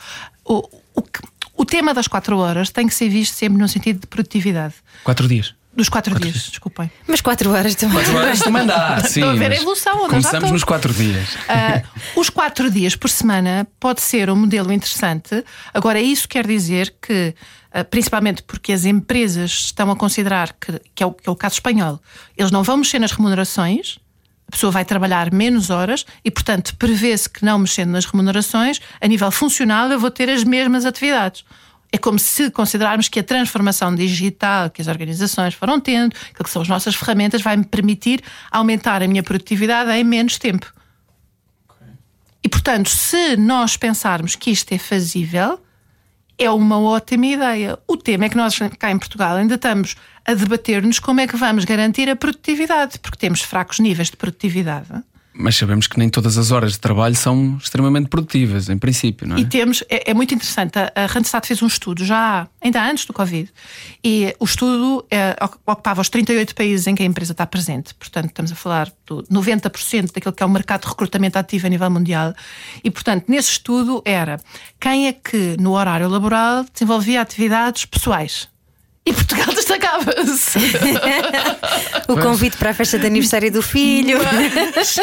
[0.45, 1.21] O, o, que-
[1.55, 4.75] o tema das quatro horas tem que ser visto sempre no sentido de produtividade.
[5.03, 5.53] Quatro dias.
[5.75, 6.49] Dos quatro, Quatro dias, dias.
[6.51, 6.89] desculpem.
[7.05, 7.97] Mas quatro horas também.
[7.97, 9.19] Quatro horas também dá, sim.
[9.19, 10.51] Estão a ver a evolução, Começamos estou.
[10.51, 11.37] nos quatro dias.
[11.49, 11.83] Ah,
[12.15, 15.43] os quatro dias por semana pode ser um modelo interessante.
[15.73, 17.35] Agora, isso quer dizer que,
[17.73, 21.35] ah, principalmente porque as empresas estão a considerar que, que, é o, que é o
[21.35, 21.99] caso espanhol,
[22.37, 23.99] eles não vão mexer nas remunerações.
[24.47, 29.07] A pessoa vai trabalhar menos horas e, portanto, prevê-se que não mexendo nas remunerações, a
[29.07, 31.43] nível funcional, eu vou ter as mesmas atividades.
[31.91, 36.61] É como se considerarmos que a transformação digital que as organizações foram tendo, que são
[36.61, 40.71] as nossas ferramentas, vai me permitir aumentar a minha produtividade em menos tempo.
[42.43, 45.59] E, portanto, se nós pensarmos que isto é fazível,
[46.37, 47.77] é uma ótima ideia.
[47.87, 49.95] O tema é que nós, cá em Portugal, ainda estamos
[50.25, 55.03] a debater-nos como é que vamos garantir a produtividade, porque temos fracos níveis de produtividade.
[55.37, 59.35] Mas sabemos que nem todas as horas de trabalho são extremamente produtivas, em princípio, não
[59.35, 59.41] é?
[59.41, 63.11] E temos, é, é muito interessante, a, Randstad fez um estudo já, ainda antes do
[63.11, 63.51] Covid,
[64.03, 68.27] e o estudo é, ocupava os 38 países em que a empresa está presente, portanto
[68.27, 71.89] estamos a falar do 90% daquilo que é o mercado de recrutamento ativo a nível
[71.89, 72.33] mundial,
[72.81, 74.39] e portanto nesse estudo era
[74.79, 78.54] quem é que no horário laboral desenvolvia atividades pessoais.
[79.05, 80.59] E Portugal destacava-se.
[82.07, 84.19] O convite para a festa de aniversário do filho.
[84.75, 84.95] Mas,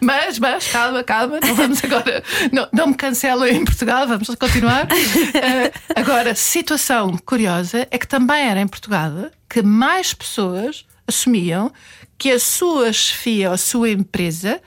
[0.00, 2.22] mas, mas, calma, calma, não vamos agora.
[2.52, 4.86] Não, não me cancelem em Portugal, vamos continuar.
[5.34, 9.10] Eh, agora, situação curiosa é que também era em Portugal
[9.48, 11.72] que mais pessoas assumiam
[12.16, 14.60] que a sua chefia ou a sua empresa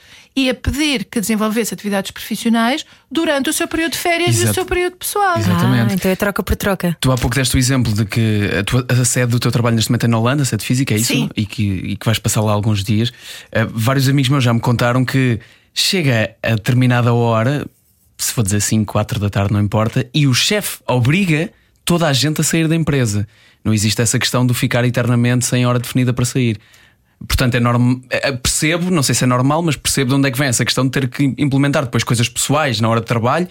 [0.45, 4.53] ia pedir que desenvolvesse atividades profissionais durante o seu período de férias e o Exato.
[4.55, 5.37] seu período pessoal.
[5.37, 5.51] Exato.
[5.51, 5.91] Exatamente.
[5.91, 6.97] Ah, então é troca por troca.
[6.99, 9.75] Tu há pouco deste o exemplo de que a, tua- a sede do teu trabalho
[9.75, 11.13] neste momento é na Holanda, a sede física, é isso?
[11.13, 11.29] Sim.
[11.35, 13.11] E que, e que vais passar lá alguns dias.
[13.51, 15.39] Eh, vários amigos meus já me contaram que
[15.73, 17.65] chega a determinada hora,
[18.17, 21.49] se for dizer 5, 4 da tarde, não importa, e o chefe obriga
[21.85, 23.27] toda a gente a sair da empresa.
[23.63, 26.57] Não existe essa questão de ficar eternamente sem hora definida para sair.
[27.27, 27.99] Portanto, é norm...
[28.09, 30.63] eh, percebo, não sei se é normal, mas percebo de onde é que vem essa
[30.63, 33.47] questão de ter que implementar depois coisas pessoais na hora de trabalho,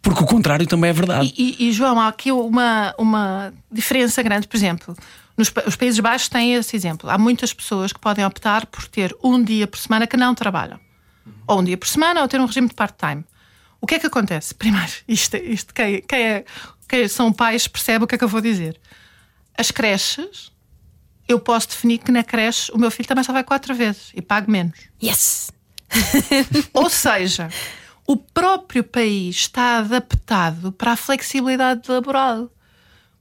[0.00, 1.32] porque o contrário também é verdade.
[1.36, 4.48] E, e- e, João, há aqui uma, uma diferença grande.
[4.48, 4.96] Por exemplo,
[5.36, 7.08] nos os Países Baixos têm esse exemplo.
[7.08, 10.80] Há muitas pessoas que podem optar por ter um dia por semana que não trabalham.
[11.46, 13.24] Ou um dia por semana, ou ter um regime de part-time.
[13.80, 14.52] O que é que acontece?
[14.56, 16.44] Primeiro, isto, isto quem, quem, é,
[16.88, 18.78] quem são pais percebe o que é que eu vou dizer.
[19.56, 20.51] As creches,
[21.28, 24.22] eu posso definir que na creche o meu filho também só vai quatro vezes e
[24.22, 24.78] pago menos.
[25.02, 25.50] Yes!
[26.72, 27.48] Ou seja,
[28.06, 32.50] o próprio país está adaptado para a flexibilidade laboral.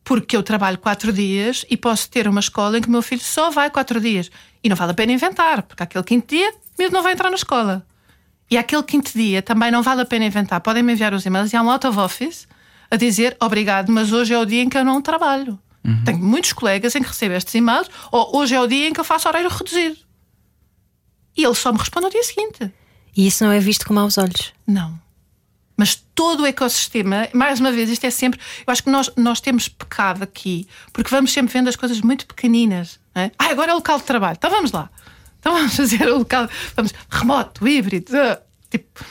[0.03, 3.21] Porque eu trabalho quatro dias e posso ter uma escola em que o meu filho
[3.21, 4.31] só vai quatro dias.
[4.63, 7.35] E não vale a pena inventar, porque aquele quinto dia mesmo não vai entrar na
[7.35, 7.85] escola.
[8.49, 10.59] E aquele quinto dia também não vale a pena inventar.
[10.59, 12.47] Podem me enviar os e-mails e há um out of office
[12.89, 15.57] a dizer obrigado, mas hoje é o dia em que eu não trabalho.
[16.05, 18.99] Tenho muitos colegas em que recebo estes e-mails, ou hoje é o dia em que
[18.99, 19.97] eu faço horário reduzido.
[21.35, 22.71] E ele só me responde no dia seguinte.
[23.15, 24.53] E isso não é visto com maus olhos.
[24.67, 24.99] Não.
[25.75, 28.39] Mas todo o ecossistema, mais uma vez, isto é sempre.
[28.65, 32.27] Eu acho que nós, nós temos pecado aqui, porque vamos sempre vendo as coisas muito
[32.27, 32.99] pequeninas.
[33.15, 33.31] É?
[33.39, 34.35] Ah, agora é o local de trabalho.
[34.37, 34.89] Então vamos lá.
[35.39, 36.47] Então vamos fazer o local.
[36.75, 38.15] Vamos, remoto, híbrido.
[38.15, 38.39] ah,
[38.69, 39.03] tipo.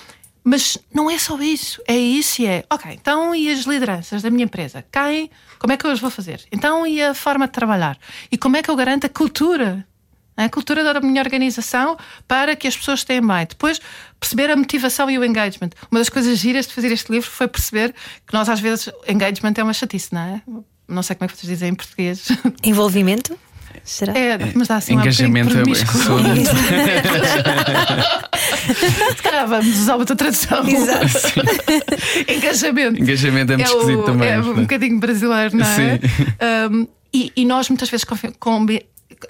[0.44, 4.30] Mas não é só isso, é isso e é, ok, então e as lideranças da
[4.30, 4.83] minha empresa?
[4.90, 5.30] Quem?
[5.61, 6.42] Como é que eu as vou fazer?
[6.51, 7.99] Então e a forma de trabalhar?
[8.33, 9.87] E como é que eu garanto a cultura?
[10.35, 13.46] A cultura da minha organização para que as pessoas tenham bem.
[13.46, 13.79] Depois,
[14.18, 15.68] perceber a motivação e o engagement.
[15.90, 17.94] Uma das coisas giras de fazer este livro foi perceber
[18.27, 20.42] que nós, às vezes, engagement é uma chatice, não é?
[20.88, 22.29] Não sei como é que vocês dizem em português.
[22.64, 23.38] Envolvimento?
[23.90, 24.16] Será?
[24.16, 25.85] É, mas dá assim Engajamento um é, muito...
[29.16, 30.64] Se calhar vamos usar outra tradução.
[30.64, 31.09] Exato.
[32.33, 33.03] Engajamento.
[33.03, 34.29] Engajamento é muito o- esquisito também.
[34.29, 35.74] É um bocadinho brasileiro, não é?
[35.74, 35.98] Sim.
[36.72, 38.07] Um, e, e nós muitas vezes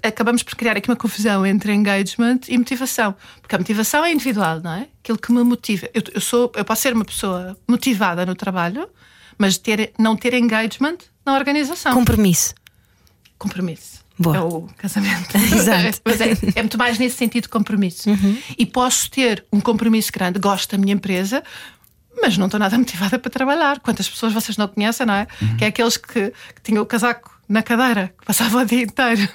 [0.03, 3.15] acabamos por criar aqui uma confusão entre engagement e motivação.
[3.41, 4.89] Porque a motivação é individual, não é?
[5.03, 5.89] Aquilo que me motiva.
[5.95, 8.87] Eu, eu sou, eu posso ser uma pessoa motivada no trabalho,
[9.39, 11.95] mas ter, não ter engagement na organização.
[11.95, 12.53] Compromisso.
[13.39, 14.00] compromisso.
[14.21, 14.37] Boa.
[14.37, 15.35] É o casamento.
[15.35, 16.01] Exato.
[16.05, 18.11] Mas é, é muito mais nesse sentido de compromisso.
[18.59, 21.43] E posso ter um compromisso grande, gosto da minha empresa,
[22.23, 23.81] mas não estou nada motivada para trabalhar.
[23.81, 25.27] Quantas pessoas vocês não conhecem, não é?
[25.57, 29.29] Que é aqueles que, que tinham o casaco na cadeira, que passavam o dia inteiro.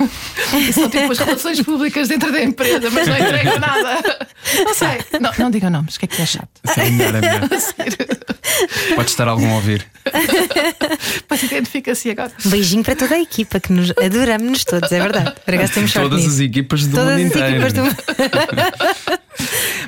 [0.54, 4.28] E são tipo as relações públicas dentro da empresa, mas não entregam nada.
[4.64, 5.20] Não sei.
[5.20, 6.50] Não, não digam nomes, que é que é chato.
[6.74, 7.50] Sim, é melhor, é melhor.
[8.96, 9.86] Pode estar algum a ouvir.
[11.30, 12.32] Mas identifica-se agora.
[12.46, 15.34] Um beijinho para toda a equipa, que nos adoramos-nos todos, é verdade.
[15.68, 16.36] Sorte Todas nisso.
[16.36, 17.66] as equipas do Todas mundo as inteiro.
[17.66, 17.84] equipas do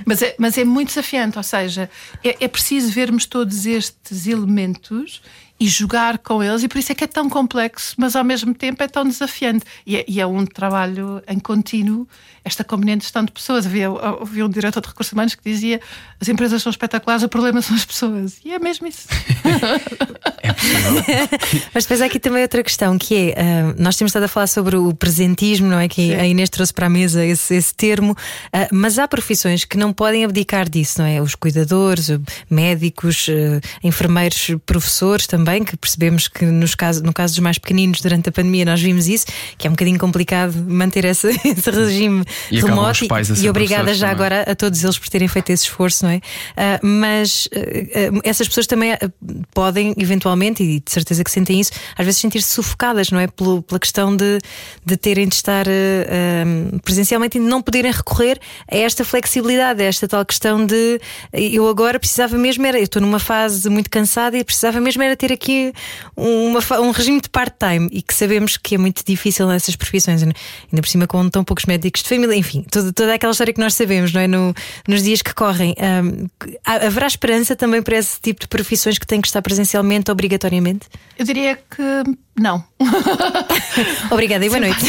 [0.06, 1.90] Mas é, mas é muito desafiante, ou seja,
[2.24, 5.22] é, é preciso vermos todos estes elementos
[5.60, 8.54] e jogar com eles, e por isso é que é tão complexo, mas ao mesmo
[8.54, 9.66] tempo é tão desafiante.
[9.86, 12.08] E é, e é um trabalho em contínuo,
[12.48, 13.66] esta combinante gestão de pessoas.
[13.66, 15.80] Havia, havia um diretor de recursos humanos que dizia:
[16.20, 18.38] as empresas são espetaculares, o problema são as pessoas.
[18.44, 19.08] E é mesmo isso.
[20.40, 21.04] É possível.
[21.74, 24.48] Mas depois há aqui também outra questão que é: ah, nós temos estado a falar
[24.48, 25.88] sobre o presentismo, não é?
[25.88, 28.16] Que a Inês trouxe para a mesa esse, esse termo,
[28.54, 31.22] ah, mas há profissões que não podem abdicar disso, não é?
[31.22, 32.10] Os cuidadores,
[32.50, 38.00] médicos, eh, enfermeiros, professores também, que percebemos que nos caso, no caso dos mais pequeninos,
[38.00, 39.26] durante a pandemia, nós vimos isso,
[39.58, 43.04] que é um bocadinho complicado manter esse, esse regime E remoto.
[43.04, 46.06] os pais a e obrigada já agora a todos eles por terem feito esse esforço,
[46.06, 46.22] não é?
[46.56, 48.96] Ah, mas ah, essas pessoas também
[49.54, 53.28] podem, eventualmente, e de certeza que sentem isso, às vezes sentir-se sufocadas, não é?
[53.28, 54.40] Pelo- pela questão de,
[54.86, 58.40] de terem de estar ah, presencialmente e não poderem recorrer
[58.72, 61.00] a esta flexibilidade, a esta tal questão de
[61.34, 65.16] eu agora precisava mesmo, era, eu estou numa fase muito cansada e precisava mesmo era
[65.16, 65.74] ter aqui
[66.16, 70.34] uma um regime de part-time e que sabemos que é muito difícil nessas profissões, ainda
[70.82, 73.74] por cima com tão poucos médicos de família, enfim, toda, toda aquela história que nós
[73.74, 74.28] sabemos, não é?
[74.28, 74.54] No-
[74.88, 75.76] nos dias que correm.
[76.66, 80.88] Há- haverá esperança também para esse tipo de profissões que têm que estar presencialmente obrigatoriamente?
[81.18, 81.82] Eu diria que
[82.40, 82.64] não.
[84.12, 84.86] Obrigada e boa noite.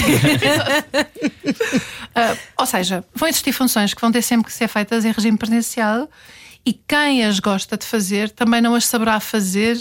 [2.15, 5.37] Ah, ou seja, vão existir funções que vão ter sempre que ser feitas em regime
[5.39, 6.09] presencial
[6.67, 9.79] e quem as gosta de fazer também não as saberá fazer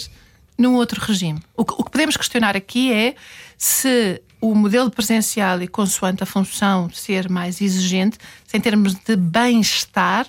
[0.58, 1.40] num outro regime.
[1.56, 3.16] O que, o que podemos questionar aqui é
[3.58, 8.18] se o modelo presencial e consoante a função ser mais exigente,
[8.54, 10.28] em termos de bem-estar,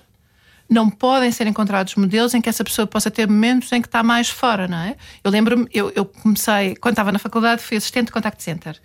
[0.69, 4.03] não podem ser encontrados modelos em que essa pessoa possa ter momentos em que está
[4.03, 4.97] mais fora, não é?
[5.25, 8.79] Eu lembro-me, eu, eu comecei, quando estava na faculdade, fui assistente de contact center.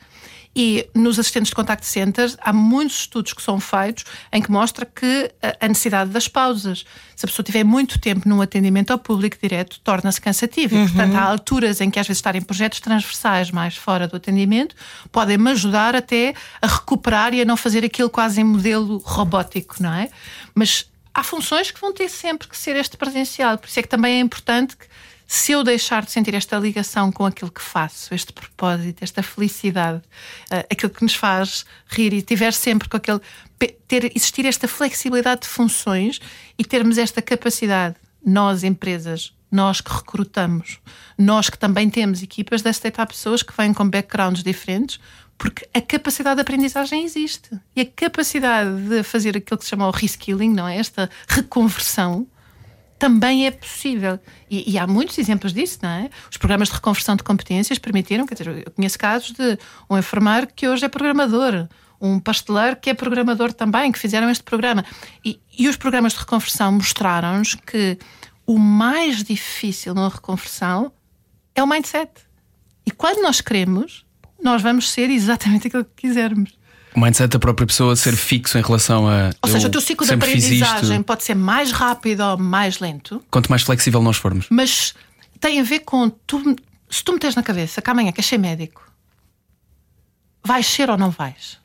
[0.55, 4.85] E nos assistentes de contact center há muitos estudos que são feitos em que mostra
[4.85, 6.85] que a- a necessidade das pausas,
[7.15, 10.75] se a pessoa tiver muito tempo num atendimento ao público direto, torna-se cansativo.
[10.75, 14.15] E, portanto, há alturas em que às vezes estar em projetos transversais mais fora do
[14.17, 14.75] atendimento
[15.11, 19.91] podem-me ajudar até a recuperar e a não fazer aquilo quase em modelo robótico, não
[19.93, 20.09] é?
[20.53, 20.85] Mas
[21.15, 23.57] há funções que vão ter sempre que ser este presencial.
[23.57, 24.85] Por isso é que também é importante que,
[25.35, 29.99] se eu deixar de sentir esta ligação com aquilo que faço, este propósito, esta felicidade,
[30.51, 33.19] eh, aquilo que nos faz rir e tiver sempre com aquele.
[33.87, 36.21] ter, existir esta flexibilidade de funções
[36.55, 40.77] e termos esta capacidade, nós, empresas, nós que recrutamos,
[41.17, 44.99] nós que também temos equipas de aceitar pessoas que vêm com backgrounds diferentes,
[45.35, 47.49] porque a capacidade de aprendizagem existe.
[47.75, 50.77] E a capacidade de fazer aquilo que se chama o reskilling, não é?
[50.77, 52.27] Esta reconversão,
[53.03, 54.17] também é possível.
[54.49, 56.09] E, e há muitos exemplos disso, não é?
[56.31, 60.47] Os programas de reconversão de competências permitiram, quer dizer, eu conheço casos de um enfermeiro
[60.47, 61.67] que hoje é programador,
[61.99, 64.85] um pasteleiro que é programador também, que fizeram este programa.
[65.25, 67.97] E, e os programas de reconversão mostraram-nos que
[68.47, 70.89] o mais difícil na reconversão
[71.53, 72.09] é o mindset.
[72.85, 74.05] E quando nós queremos,
[74.41, 76.57] nós vamos ser exatamente aquilo que quisermos.
[76.95, 79.31] O mindset da própria pessoa ser fixo em relação a.
[79.41, 83.49] Ou seja, o teu ciclo de aprendizagem pode ser mais rápido ou mais lento, Quanto
[83.49, 84.45] mais flexível nós formos.
[84.49, 84.93] mas
[85.39, 86.55] tem a ver com tu,
[86.89, 88.81] se tu meteres na cabeça que amanhã queres ser médico,
[90.45, 91.57] vais ser ou não vais?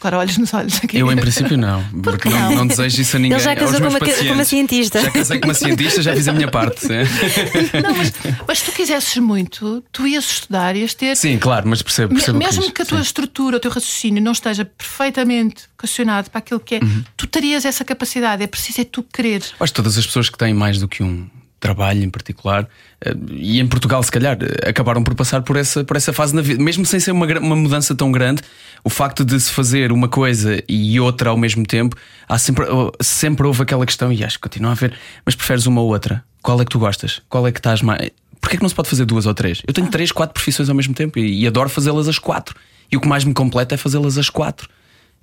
[0.00, 0.96] Agora olhos nos olhos aqui.
[0.98, 1.82] Eu, em princípio, não.
[2.02, 3.36] Porque não, não desejo isso a ninguém.
[3.36, 5.00] Ele já casou com uma, com uma cientista.
[5.02, 6.86] Já casei com uma cientista, já fiz a minha parte.
[7.82, 8.12] Não, mas,
[8.46, 11.16] mas se tu quisesses muito, tu ias estudar, ias ter.
[11.16, 12.70] Sim, claro, mas percebo, Me- percebo que Mesmo diz.
[12.72, 13.02] que a tua Sim.
[13.04, 17.04] estrutura, o teu raciocínio não esteja perfeitamente vocacionado para aquilo que é, Uhum.
[17.16, 18.42] tu terias essa capacidade.
[18.42, 19.42] É preciso é tu querer.
[19.58, 21.28] Acho que todas as pessoas que têm mais do que um
[21.60, 22.68] trabalho em particular,
[23.00, 26.34] eh, e em Portugal, se calhar, eh, acabaram por passar por essa, por essa fase
[26.34, 28.42] na vida, mesmo sem ser uma, uma mudança tão grande,
[28.84, 31.96] o facto de se fazer uma coisa e outra ao mesmo tempo,
[32.28, 34.94] há sempre, oh, sempre houve aquela questão, e acho que continua a haver,
[35.24, 36.24] mas preferes uma ou outra?
[36.42, 37.20] Qual é que tu gostas?
[37.28, 38.10] Qual é que estás mais.
[38.40, 39.60] Porquê é que não se pode fazer duas ou três?
[39.66, 42.54] Eu tenho três, quatro profissões ao mesmo tempo e, e adoro fazê-las às quatro.
[42.90, 44.68] E o que mais me completa é fazê-las às quatro.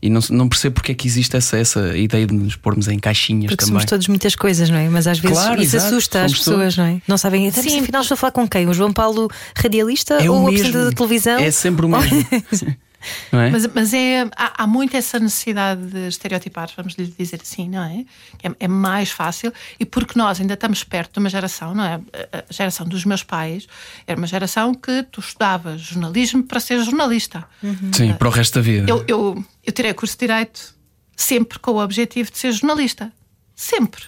[0.02, 3.00] E não, não percebo porque é que existe essa, essa ideia de nos pormos em
[3.00, 3.80] caixinhas Porque também.
[3.80, 4.88] somos todos muitas coisas, não é?
[4.88, 6.78] Mas às vezes Claro, isso exato, assusta as pessoas, todos.
[6.78, 7.02] não é?
[7.08, 7.50] Não sabem.
[7.50, 7.62] Sim.
[7.70, 7.80] Sim.
[7.82, 8.68] Afinal, estou a falar com quem?
[8.68, 11.40] O João Paulo radialista É ou apresentador de televisão?
[11.40, 12.26] É sempre o mesmo.
[13.32, 13.50] é?
[13.50, 17.84] Mas, mas é, há, há muito essa necessidade de estereotipar, vamos lhe dizer assim, não
[17.84, 18.06] é?
[18.44, 18.52] é?
[18.60, 22.00] é mais fácil e porque nós ainda estamos perto de uma geração, não é?
[22.32, 23.68] A geração dos meus pais
[24.06, 27.46] era uma geração que tu estudavas jornalismo para ser jornalista.
[27.92, 28.90] Sim, para o resto da vida.
[28.90, 30.76] Eu, eu, eu tirei o curso de Direito
[31.16, 33.12] sempre com o objetivo de ser jornalista.
[33.56, 34.04] Sempre.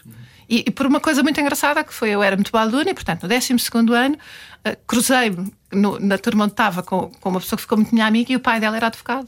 [0.50, 2.94] E, e por uma coisa muito engraçada que foi, eu era muito boa aluna e,
[2.94, 3.54] portanto, no 12
[3.94, 4.18] ano,
[4.64, 5.52] eh, cruzei-me
[6.00, 8.40] na turma onde estava com, com uma pessoa que ficou muito minha amiga e o
[8.40, 9.28] pai dela era advogado.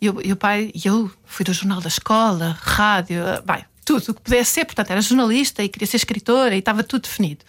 [0.00, 3.64] E, eu, e o pai, e eu fui do jornal da escola, rádio, eh, bem,
[3.84, 7.02] tudo o que pudesse ser, portanto, era jornalista e queria ser escritora e estava tudo
[7.02, 7.42] definido.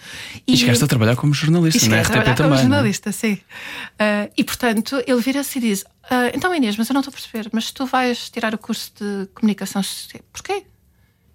[0.48, 2.36] E chegaste a trabalhar como jornalista, e na cheguei a RTP trabalhar também.
[2.38, 2.62] como não é?
[2.78, 3.38] jornalista, sim.
[4.00, 7.16] Ah, e portanto, ele vira-se e diz: "Ah, Então, Inês, mas eu não estou a
[7.16, 10.24] perceber, mas tu vais tirar o curso de comunicação social.
[10.32, 10.64] Porquê?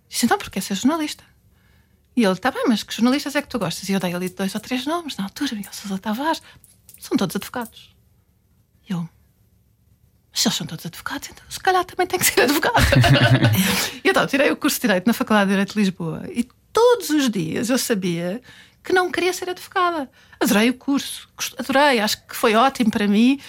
[0.08, 1.22] Disse: Então, porque é ser jornalista.
[2.16, 3.88] E ele: Está bem, mas que jornalistas é que tu gostas?
[3.88, 6.42] E eu dei ali dois ou três nomes na altura: Miguel Sousa Tavares,
[6.98, 7.94] são todos advogados.
[8.88, 9.08] E eu:
[10.32, 12.76] Mas eles são todos advogados, então se calhar também tem que ser advogado.
[14.04, 17.10] e então, tirei o curso de Direito na Faculdade de Direito de Lisboa e todos
[17.10, 18.40] os dias eu sabia
[18.82, 20.10] que não queria ser advogada.
[20.38, 23.40] Adorei o curso, adorei, acho que foi ótimo para mim.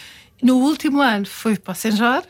[0.42, 2.24] No último ano fui para o Senjor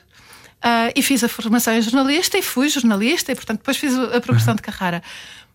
[0.61, 4.19] ah, e fiz a formação em jornalista e fui jornalista e, portanto, depois fiz a
[4.19, 5.03] progressão de carreira.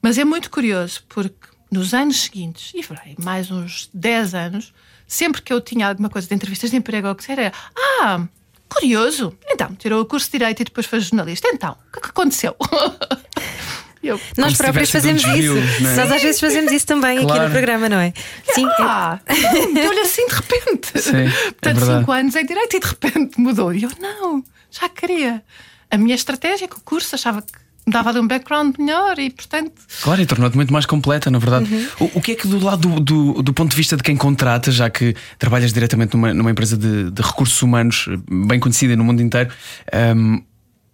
[0.03, 4.73] Mas é muito curioso porque nos anos seguintes, e vai, mais uns 10 anos,
[5.07, 7.53] sempre que eu tinha alguma coisa de entrevistas de emprego ou o que seja, era
[8.03, 8.21] Ah,
[8.69, 9.37] curioso.
[9.49, 11.49] Então, tirou o curso de Direito e depois foi jornalista.
[11.53, 12.57] Então, o que é que aconteceu?
[14.03, 15.83] Eu, Nós próprios fazemos isso.
[15.83, 15.97] não é?
[15.97, 17.45] Nós às vezes fazemos isso também aqui Claro.
[17.45, 18.15] no programa, não é?
[18.55, 18.65] Sim.
[18.67, 19.21] é- Ah,
[19.75, 21.03] deu-lhe assim de repente.
[21.03, 21.99] Sim, é Portanto, verdade.
[22.01, 23.75] cinco anos em direito e de repente mudou.
[23.75, 25.45] E eu, não, já queria.
[25.91, 27.53] A minha estratégia com o curso achava que
[27.91, 29.73] me dava ali um background melhor e, portanto,
[30.03, 31.73] Claro, e tornou-te muito mais completa, na verdade.
[31.73, 31.89] Uhum.
[32.15, 34.17] O, o que é que, do lado do, do, do ponto de vista de quem
[34.17, 38.95] contrata, já que trabalhas diretamente numa, numa empresa de, de recursos humanos eh, bem conhecida
[38.97, 39.51] no mundo inteiro,
[40.17, 40.43] hum,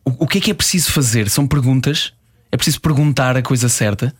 [0.04, 1.28] o, o que é que é preciso fazer?
[1.28, 2.12] São perguntas?
[2.50, 4.14] É preciso perguntar a coisa certa?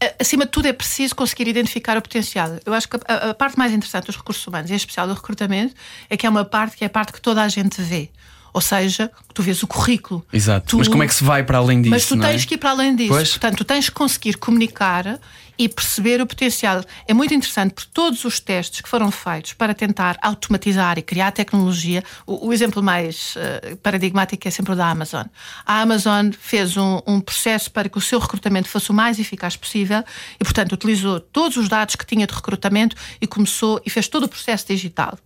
[0.00, 2.58] a- acima de tudo é preciso conseguir identificar o potencial.
[2.64, 5.74] Eu acho que a, a parte mais interessante dos recursos humanos, em especial do recrutamento,
[6.08, 8.10] é que é uma parte que é a parte que toda a gente vê.
[8.52, 10.24] Ou seja, tu vês o currículo.
[10.32, 10.66] Exato.
[10.68, 11.90] Tu- Mas como é que se vai para além disso?
[11.90, 12.18] Mas tu é?
[12.18, 13.10] tens que ir para além disso.
[13.10, 13.30] Pois.
[13.30, 15.18] Portanto, tu tens que conseguir comunicar
[15.60, 16.84] e perceber o potencial.
[17.06, 21.32] É muito interessante porque todos os testes que foram feitos para tentar automatizar e criar
[21.32, 25.26] tecnologia, o, o exemplo mais eh, paradigmático é sempre o da Amazon.
[25.66, 29.56] A Amazon fez um, um processo para que o seu recrutamento fosse o mais eficaz
[29.56, 30.04] possível
[30.38, 34.24] e, portanto, utilizou todos os dados que tinha de recrutamento e começou e fez todo
[34.24, 35.18] o processo digital.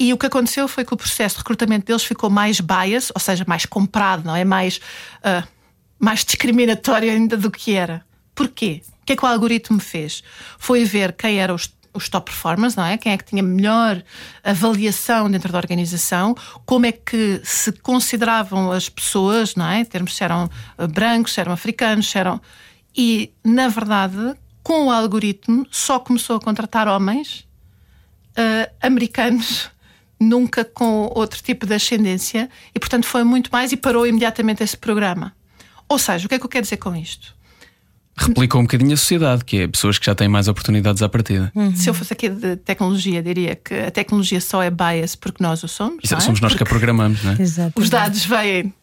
[0.00, 3.20] E o que aconteceu foi que o processo de recrutamento deles ficou mais bias, ou
[3.20, 4.46] seja, mais comprado, não é?
[4.46, 4.80] Mais,
[5.22, 5.44] ah,
[5.98, 8.02] mais discriminatório ainda do que era.
[8.34, 8.80] Porquê?
[9.02, 10.24] O que é que o algoritmo fez?
[10.58, 12.96] Foi ver quem eram os, os top performers, não é?
[12.96, 14.02] Quem é que tinha melhor
[14.42, 16.34] avaliação dentro da organização,
[16.64, 19.80] como é que se consideravam as pessoas, não é?
[19.80, 22.40] Em termos se eram ah, brancos, se eram africanos, se eram.
[22.96, 27.46] E, na verdade, com o algoritmo, só começou a contratar homens
[28.30, 29.70] uh, americanos,
[30.20, 34.76] nunca com outro tipo de ascendência, e portanto foi muito mais e parou imediatamente esse
[34.76, 35.32] programa.
[35.88, 37.34] Ou seja, o que é que eu quero dizer com isto?
[38.16, 41.50] Replicou um bocadinho a sociedade, que é pessoas que já têm mais oportunidades à partida.
[41.74, 45.62] Se eu fosse aqui de tecnologia, diria que a tecnologia só é bias porque nós
[45.62, 46.10] o somos.
[46.10, 46.20] Não é?
[46.20, 47.40] somos nós que a programamos, não é?
[47.40, 47.80] Exato.
[47.80, 48.74] Os dados vêm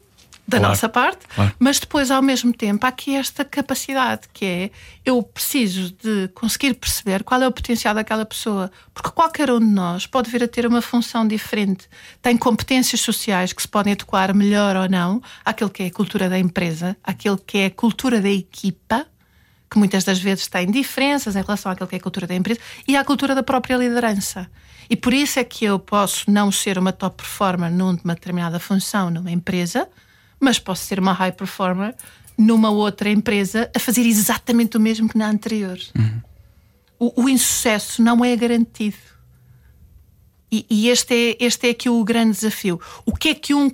[0.48, 1.54] da Claro, nossa parte, claro.
[1.60, 4.72] mas depois, ao mesmo tempo, há aqui esta capacidade que é
[5.04, 9.66] eu preciso de conseguir perceber qual é o potencial daquela pessoa, porque qualquer um de
[9.66, 11.90] nós pode vir a ter uma função diferente,
[12.22, 16.30] tem competências sociais que se podem adequar melhor ou não àquilo que é a cultura
[16.30, 19.06] da empresa, àquilo que é a cultura da equipa,
[19.70, 22.62] que muitas das vezes têm diferenças em relação àquilo que é a cultura da empresa
[22.88, 24.50] e à cultura da própria liderança.
[24.90, 29.10] E por isso é que eu posso não ser uma top performer numa determinada função
[29.10, 29.90] numa empresa,
[30.40, 31.96] mas posso ser uma high performer
[32.38, 35.78] numa outra empresa a fazer exatamente o mesmo que na anterior.
[35.98, 36.22] Uhum.
[37.00, 38.98] O, o insucesso não é garantido.
[40.52, 42.80] E, e, este, é, este é aqui o grande desafio.
[43.06, 43.72] O que é que um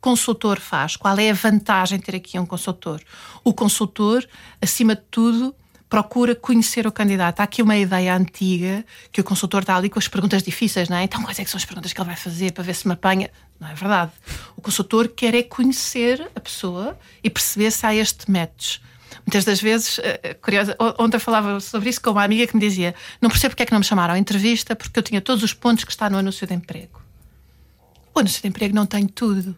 [0.00, 0.96] consultor faz?
[0.96, 3.00] Qual é a vantagem de ter aqui um consultor?
[3.42, 4.26] O consultor,
[4.60, 5.54] acima de tudo,
[5.90, 7.40] procura conhecer o candidato.
[7.40, 10.96] Há aqui uma ideia antiga que o consultor está ali com as perguntas difíceis, não
[10.96, 11.02] é?
[11.02, 12.94] Então, quais é que são as perguntas que ele vai fazer para ver se me
[12.94, 13.28] apanha?
[13.58, 14.12] Não é verdade.
[14.56, 18.78] O consultor quer é conhecer a pessoa e perceber se há este match.
[19.26, 22.54] Muitas das vezes, eh, eh, curiosa, ontem eu falava sobre isso com uma amiga que
[22.54, 25.20] me dizia: Não percebo porque é que não me chamaram à entrevista, porque eu tinha
[25.20, 27.02] todos os pontos que está no anúncio de emprego.
[28.14, 29.56] O anúncio de emprego não tem tudo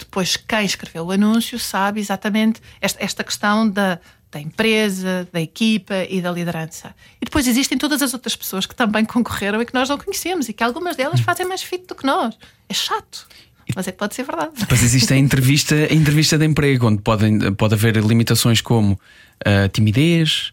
[0.00, 4.00] depois quem escreveu o anúncio sabe exatamente esta, esta questão da,
[4.30, 6.94] da empresa, da equipa e da liderança.
[7.20, 10.48] E depois existem todas as outras pessoas que também concorreram e que nós não conhecemos
[10.48, 12.36] e que algumas delas fazem mais fit do que nós.
[12.68, 13.26] É chato.
[13.74, 14.52] Mas é que pode ser verdade.
[14.58, 19.68] Depois existe a entrevista, a entrevista de emprego, onde podem, pode haver limitações como uh,
[19.72, 20.52] timidez,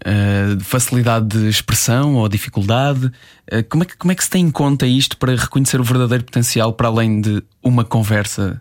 [0.00, 3.06] uh, facilidade de expressão ou dificuldade.
[3.06, 5.84] Uh, como, é que, como é que se tem em conta isto para reconhecer o
[5.84, 8.60] verdadeiro potencial para além de uma conversa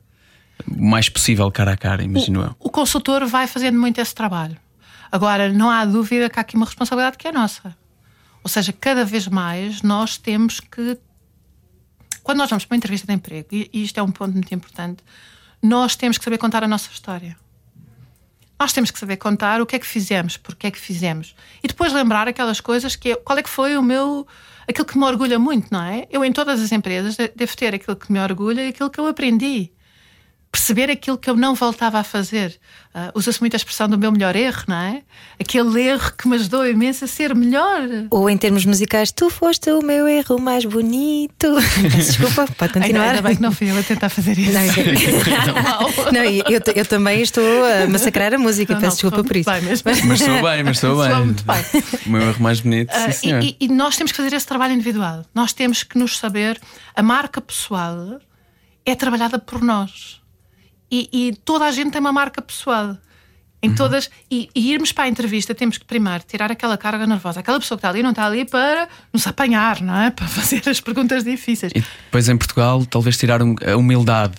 [0.66, 2.56] mais possível cara a cara, imagino o, eu.
[2.60, 4.58] O consultor vai fazendo muito esse trabalho.
[5.12, 7.76] Agora, não há dúvida que há aqui uma responsabilidade que é nossa.
[8.44, 10.98] Ou seja, cada vez mais nós temos que.
[12.24, 15.04] Quando nós vamos para uma entrevista de emprego, e isto é um ponto muito importante,
[15.62, 17.38] nós temos que saber contar a nossa história.
[18.60, 21.36] Nós temos que saber contar o que é que fizemos, porque é que fizemos.
[21.64, 23.12] E depois lembrar aquelas coisas que.
[23.12, 24.28] É, qual é que foi o meu.
[24.68, 26.08] aquilo que me orgulha muito, não é?
[26.10, 29.08] Eu, em todas as empresas, devo ter aquilo que me orgulha e aquilo que eu
[29.08, 29.72] aprendi
[30.58, 32.60] perceber aquilo que eu não voltava a fazer.
[32.96, 35.04] Uh, Usa-se muito a expressão do meu melhor erro, não é?
[35.40, 37.84] Aquele erro que me ajudou imenso a ser melhor.
[38.10, 41.48] Ou em termos musicais, tu foste o meu erro mais bonito.
[41.96, 42.86] Desculpa, pode continuar.
[42.86, 44.52] Ainda, ainda bem que não fui eu a tentar fazer isso.
[44.52, 49.38] Não, não eu, eu, também estou a massacrar a música, não, peço não, desculpa por
[49.38, 49.52] isso.
[49.52, 49.92] Bem mesmo.
[50.08, 51.26] Mas estou bem, mas estou bem.
[51.26, 51.84] Muito bem.
[52.04, 52.90] O meu erro mais bonito.
[52.90, 55.24] Uh, sim, e, e nós temos que fazer esse trabalho individual.
[55.36, 56.60] Nós temos que nos saber.
[56.96, 58.20] A marca pessoal
[58.84, 60.20] é trabalhada por nós
[60.92, 62.98] e, e toda a gente tem uma marca pessoal.
[63.62, 63.76] Em uhum.
[63.76, 64.10] todas.
[64.30, 67.40] E, e, irmos para a entrevista, temos que primeiro tirar aquela carga nervosa.
[67.40, 70.12] Aquela pessoa que está ali não está ali para nos apanhar, não é?
[70.18, 71.72] Para fazer as perguntas difíceis.
[71.76, 74.36] E depois em Portugal, talvez tirar a humildade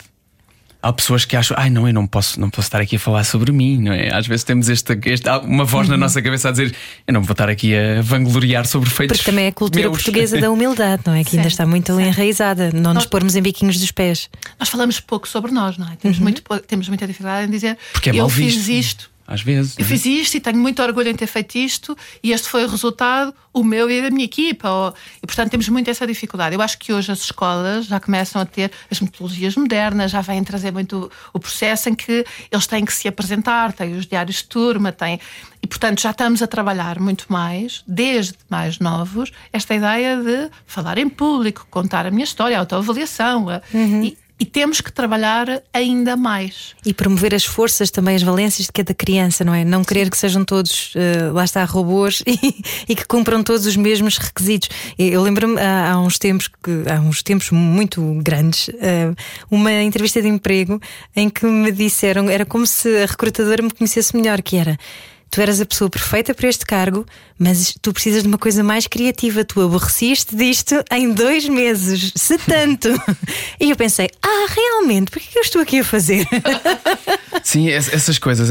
[0.82, 3.24] há pessoas que acham, ai não, eu não posso, não posso estar aqui a falar
[3.24, 4.14] sobre mim, não é?
[4.14, 6.00] Às vezes temos esta, esta uma voz na uhum.
[6.00, 6.74] nossa cabeça a dizer,
[7.06, 9.18] eu não vou estar aqui a vangloriar sobre feitos.
[9.18, 9.96] Porque também é a cultura meus.
[9.96, 11.24] portuguesa da humildade, não é?
[11.24, 12.02] Que ainda está muito sim.
[12.02, 14.30] enraizada, não nós, nos pormos em biquinhos dos pés.
[14.58, 15.96] Nós falamos pouco sobre nós, não é?
[15.96, 16.24] Temos, uhum.
[16.24, 18.70] muito, temos muita dificuldade em dizer, Porque é eu fiz visto.
[18.70, 19.78] isto às vezes.
[19.78, 19.88] Eu é?
[19.88, 23.34] fiz isto e tenho muito orgulho em ter feito isto, e este foi o resultado,
[23.52, 24.94] o meu e da minha equipa.
[25.22, 26.54] E portanto temos muito essa dificuldade.
[26.54, 30.42] Eu acho que hoje as escolas já começam a ter as metodologias modernas, já vêm
[30.42, 34.44] trazer muito o, processo em que eles têm que se apresentar, têm os diários de
[34.44, 35.20] turma, têm.
[35.62, 40.96] E portanto já estamos a trabalhar muito mais, desde mais novos, esta ideia de falar
[40.96, 43.46] em público, contar a minha história, a autoavaliação.
[43.74, 44.04] Uhum.
[44.04, 46.74] E, e temos que trabalhar ainda mais.
[46.86, 49.64] E promover as forças também, as valências de cada criança, não é?
[49.64, 53.76] Não querer que sejam todos, uh, lá está, robôs e, e, que cumpram todos os
[53.76, 54.68] mesmos requisitos.
[54.96, 59.14] Eu lembro-me há, há, uns tempos, que, há uns tempos muito grandes, uh,
[59.50, 60.80] uma entrevista de emprego
[61.16, 64.78] em que me disseram, era como se a recrutadora me conhecesse melhor, que era
[65.30, 67.04] tu eras a pessoa perfeita para este cargo,
[67.38, 69.44] mas tu precisas de uma coisa mais criativa.
[69.44, 72.88] Tu aborreciste disto em dois meses, se tanto.
[73.60, 76.26] e eu pensei, ah, realmente, por que eu estou aqui a fazer?
[77.42, 78.50] Sim, essas coisas.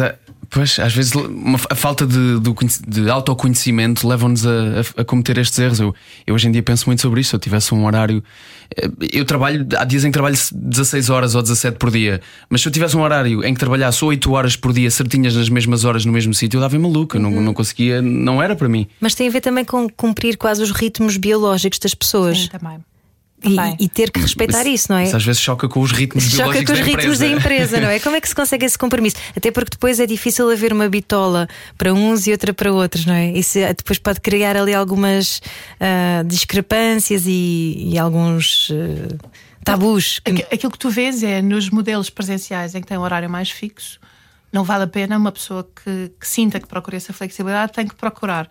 [0.49, 2.39] Pois, às vezes uma, a falta de,
[2.87, 5.79] de autoconhecimento leva-nos a, a, a, cometer estes erros.
[5.79, 5.93] Eu,
[6.25, 7.31] eu, hoje em dia penso muito sobre isto.
[7.31, 8.23] Se eu tivesse um horário.
[8.75, 12.61] Eh, eu trabalho, há dias em que trabalho 16 horas ou 17 por dia, mas
[12.61, 15.83] se eu tivesse um horário em que trabalhasse 8 horas por dia, certinhas nas mesmas
[15.83, 17.17] horas, no mesmo sítio, eu dava maluca.
[17.17, 17.29] Uhum.
[17.29, 18.87] Não, não conseguia, não era para mim.
[19.01, 22.39] Mas tem a ver também com cumprir quase os ritmos biológicos das pessoas.
[22.39, 22.79] Sim, também.
[23.43, 25.03] E, e, ter que respeitar isso, isso, não é?
[25.03, 27.87] Isso às vezes choca com os ritmos Choca com os da ritmos da empresa, não
[27.87, 27.99] é?
[28.01, 29.15] Como é que se consegue esse compromisso?
[29.35, 33.13] Até porque depois é difícil haver uma bitola para uns e outra para outros, não
[33.13, 33.31] é?
[33.31, 35.37] Isso depois pode criar ali algumas
[35.79, 38.69] uh, discrepâncias e, e alguns.
[38.71, 39.17] Uh,
[39.63, 40.21] tabus.
[40.51, 43.99] Aquilo que tu vês é nos modelos presenciais em que tem um horário mais fixo,
[44.51, 47.95] não vale a pena uma pessoa que, que sinta que procura essa flexibilidade, tem que
[47.95, 48.49] procurar.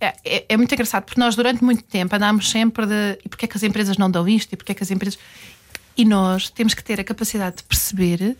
[0.00, 3.46] É, é, é, muito engraçado, porque nós durante muito tempo andámos sempre de e porque
[3.46, 5.18] é que as empresas não dão isto, e porque é que as empresas.
[5.96, 8.36] E nós temos que ter a capacidade de perceber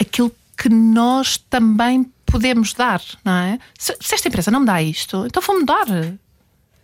[0.00, 3.58] aquilo que nós também podemos dar, não é?
[3.78, 5.86] Se, se esta empresa não me dá isto, então vou mudar.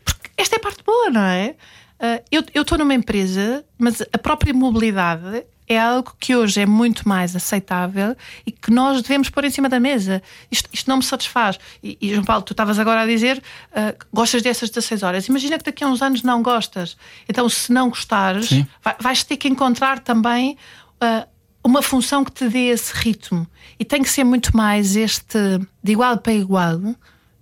[0.05, 1.57] Porque esta é a parte boa, não é?
[1.99, 7.09] Uh, eu estou numa empresa, mas a própria mobilidade é algo que hoje é muito
[7.09, 8.17] mais aceitável
[8.47, 10.23] e que nós devemos pôr em cima da mesa.
[10.51, 11.59] Isto, isto não me satisfaz.
[11.83, 15.29] E, e, João Paulo, tu estavas agora a dizer uh, gostas dessas 16 horas.
[15.29, 16.97] Imagina que daqui a uns anos não gostas.
[17.29, 18.51] Então, se não gostares,
[18.83, 20.57] vai, vais ter que encontrar também
[21.03, 21.27] uh,
[21.65, 23.47] uma função que te dê esse ritmo.
[23.79, 25.39] E tem que ser muito mais este
[25.83, 26.81] de igual para igual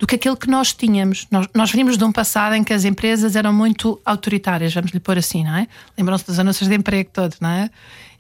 [0.01, 1.27] do que aquele que nós tínhamos.
[1.31, 4.99] Nós, nós vimos de um passado em que as empresas eram muito autoritárias, vamos lhe
[4.99, 5.69] pôr assim, não é?
[5.97, 7.71] Lembram-se dos anúncios de emprego todos, não é?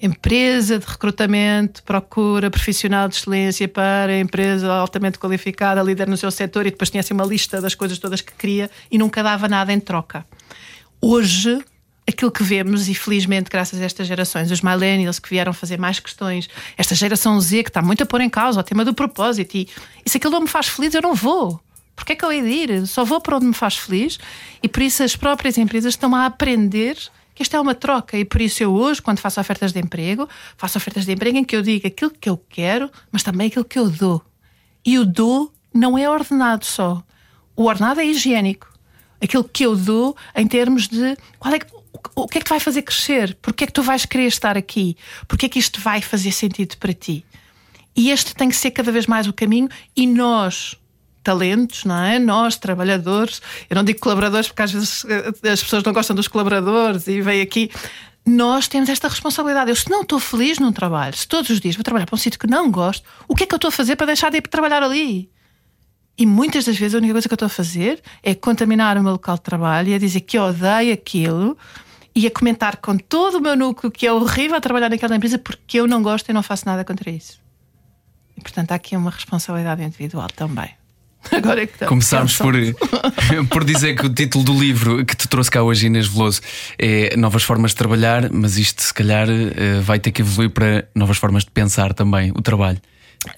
[0.01, 6.66] Empresa de recrutamento procura profissional de excelência para empresa altamente qualificada, líder no seu setor,
[6.66, 9.72] e depois tinha assim uma lista das coisas todas que queria e nunca dava nada
[9.72, 10.26] em troca.
[11.01, 11.64] Hoje,
[12.07, 15.99] aquilo que vemos, e felizmente, graças a estas gerações, os millennials que vieram fazer mais
[15.99, 19.57] questões, esta geração Z que está muito a pôr em causa o tema do propósito,
[19.57, 19.66] e,
[20.05, 21.59] e se aquilo não me faz feliz, eu não vou.
[22.01, 22.86] Porque é que eu hei de ir?
[22.86, 24.18] Só vou para onde me faz feliz
[24.62, 26.96] e por isso as próprias empresas estão a aprender
[27.34, 30.26] que isto é uma troca e por isso eu hoje, quando faço ofertas de emprego,
[30.57, 33.66] faço ofertas de emprego em que eu digo aquilo que eu quero, mas também aquilo
[33.66, 34.24] que eu dou.
[34.82, 37.05] E o dou não é ordenado só.
[37.55, 38.66] O ordenado é higiênico.
[39.20, 41.66] Aquilo que eu dou em termos de qual é que,
[42.16, 43.36] o que é que te vai fazer crescer?
[43.42, 44.96] Porquê é que tu vais querer estar aqui?
[45.28, 47.26] Porquê é que isto vai fazer sentido para ti?
[47.94, 50.80] E este tem que ser cada vez mais o caminho e nós,
[51.23, 52.18] talentos, não é?
[52.18, 56.29] Nós, trabalhadores, eu não digo colaboradores porque às vezes eh, as pessoas não gostam dos
[56.29, 57.71] colaboradores e vem aqui.
[58.27, 59.71] Nós temos esta responsabilidade.
[59.71, 62.18] Eu, se não estou feliz num trabalho, se todos os dias vou trabalhar para um
[62.18, 64.39] sítio que não gosto, o que é que eu estou a fazer para deixar de
[64.39, 65.31] ir trabalhar ali?
[66.16, 69.03] E muitas das vezes a única coisa que eu estou a fazer é contaminar o
[69.03, 71.57] meu local de trabalho e a dizer que odeio aquilo
[72.14, 75.81] e a comentar com todo o meu núcleo que é horrível trabalhar naquela empresa porque
[75.81, 77.41] eu não gosto e não faço nada contra isso.
[78.37, 80.80] E portanto há aqui uma responsabilidade individual também.
[81.37, 82.55] Agora é que Começámos por,
[83.49, 86.41] por dizer que o título do livro que te trouxe cá hoje, Inês Veloso,
[86.78, 90.89] é Novas Formas de Trabalhar, mas isto se calhar eh, vai ter que evoluir para
[90.95, 92.81] novas formas de pensar também o trabalho.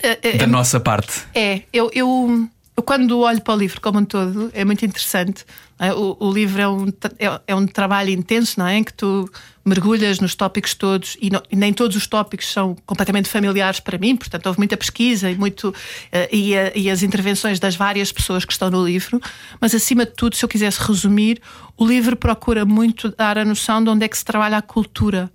[0.02, 1.22] É, é, da nossa parte.
[1.34, 5.44] É, eu, eu eu, quando olho para o livro como um todo, é muito interessante.
[5.78, 5.92] É?
[5.92, 8.78] O, o, livro é um, é, é, um trabalho intenso, não é?
[8.78, 9.30] Em que tu
[9.64, 13.98] mergulhas nos tópicos todos e, não, e, nem todos os tópicos são completamente familiares para
[13.98, 15.74] mim, portanto, houve muita pesquisa e, muito, uh,
[16.32, 19.20] e, a, e as intervenções das várias pessoas que estão no livro.
[19.60, 21.42] Mas, acima de tudo, se eu quisesse resumir,
[21.76, 25.30] o livro procura muito dar a noção de onde é que se trabalha a cultura.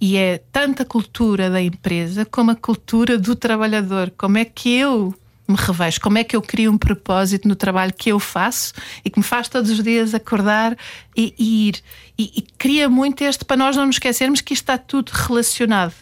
[0.00, 4.10] E é tanto a cultura da empresa como a cultura do trabalhador.
[4.16, 5.14] Como é que eu
[5.50, 8.72] me revejo, como é que eu crio um propósito no trabalho que eu faço
[9.04, 10.76] e que me faz todos os dias acordar
[11.16, 11.82] e, e ir.
[12.18, 15.94] E, e cria muito este para nós não nos esquecermos que isto está tudo relacionado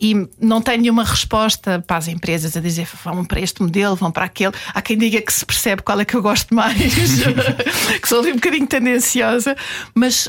[0.00, 4.10] e não tenho nenhuma resposta para as empresas a dizer vão para este modelo, vão
[4.10, 4.54] para aquele.
[4.72, 6.78] Há quem diga que se percebe qual é que eu gosto mais,
[8.00, 9.54] que sou ali um bocadinho tendenciosa,
[9.94, 10.28] mas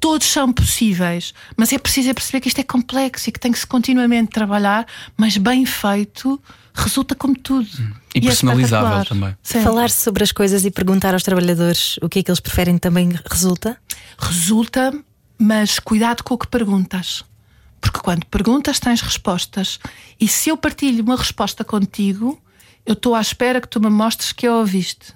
[0.00, 1.32] todos são possíveis.
[1.56, 4.30] Mas é preciso é perceber que isto é complexo e que tem que se continuamente
[4.30, 4.84] trabalhar,
[5.16, 6.42] mas bem feito
[6.74, 7.68] resulta como tudo.
[8.14, 9.36] E, e é personalizável é também.
[9.42, 9.62] Sim.
[9.62, 13.10] Falar sobre as coisas e perguntar aos trabalhadores o que é que eles preferem também
[13.30, 13.76] resulta?
[14.18, 14.92] Resulta,
[15.38, 17.24] mas cuidado com o que perguntas.
[17.80, 19.80] Porque quando perguntas, tens respostas.
[20.20, 22.40] E se eu partilho uma resposta contigo,
[22.86, 25.12] eu estou à espera que tu me mostres que a ouviste.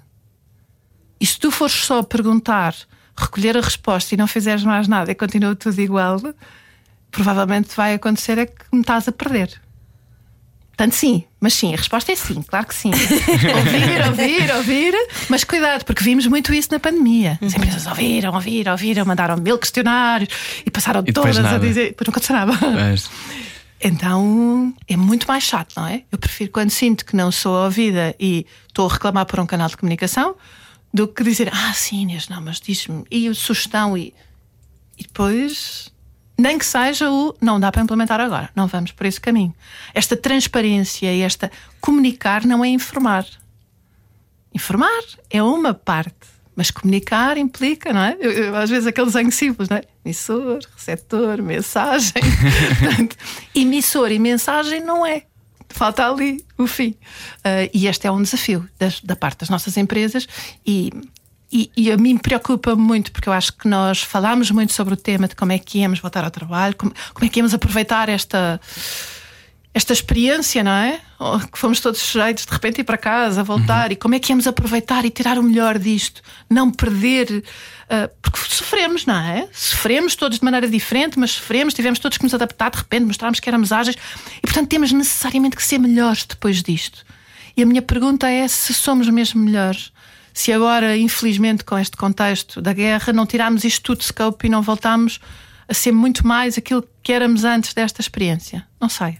[1.19, 2.75] E se tu fores só perguntar,
[3.17, 6.21] recolher a resposta e não fizeres mais nada e continua tudo igual,
[7.09, 9.59] provavelmente vai acontecer é que me estás a perder.
[10.77, 12.91] Portanto, sim, mas sim, a resposta é sim, claro que sim.
[12.93, 14.93] ouvir, ouvir, ouvir,
[15.27, 17.39] mas cuidado, porque vimos muito isso na pandemia.
[17.41, 17.57] As uhum.
[17.57, 20.29] empresas ouviram, ouviram, ouviram, mandaram mil questionários
[20.63, 21.55] e passaram e todas nada.
[21.55, 22.53] a dizer, depois não aconteceu nada.
[22.75, 23.09] Mas...
[23.81, 26.03] Então é muito mais chato, não é?
[26.11, 29.69] Eu prefiro quando sinto que não sou ouvida e estou a reclamar por um canal
[29.69, 30.35] de comunicação
[30.93, 34.13] do que dizer, ah, sim, Inês, não, mas diz-me, e sugestão, e,
[34.95, 35.91] e depois
[36.37, 39.53] nem que seja o não dá para implementar agora, não vamos por esse caminho.
[39.93, 43.25] Esta transparência e esta comunicar não é informar.
[44.53, 48.17] Informar é uma parte, mas comunicar implica, não é?
[48.19, 49.83] Eu, eu, às vezes aquele desenho simples, não é?
[50.05, 52.21] Emissor, receptor, mensagem.
[52.79, 53.15] Portanto,
[53.53, 55.23] emissor e mensagem não é.
[55.69, 56.95] Falta ali o fim.
[57.39, 60.27] Uh, e este é um desafio das, da parte das nossas empresas
[60.65, 60.91] e
[61.51, 64.97] e, e, a mim preocupa muito, porque eu acho que nós falámos muito sobre o
[64.97, 68.09] tema de como é que íamos voltar ao trabalho, como, como é que íamos aproveitar
[68.09, 68.59] esta,
[69.73, 70.99] esta experiência, não é?
[71.51, 73.93] Que fomos todos sujeitos de repente ir para casa, voltar, uhum.
[73.93, 77.43] e como é que íamos aproveitar e tirar o melhor disto, não perder.
[77.85, 79.47] Uh, porque sofremos, não é?
[79.53, 83.39] Sofremos todos de maneira diferente, mas sofremos, tivemos todos que nos adaptar, de repente mostrarmos
[83.39, 83.95] que éramos ágeis,
[84.37, 87.05] e portanto temos necessariamente que ser melhores depois disto.
[87.55, 89.91] E a minha pergunta é se somos mesmo melhores.
[90.37, 94.49] Se agora, infelizmente, com este contexto da guerra, não tiramos isto tudo de scope e
[94.51, 95.19] não voltamos
[95.67, 98.63] a ser muito mais aquilo que éramos antes desta experiência.
[98.79, 99.17] Não sei.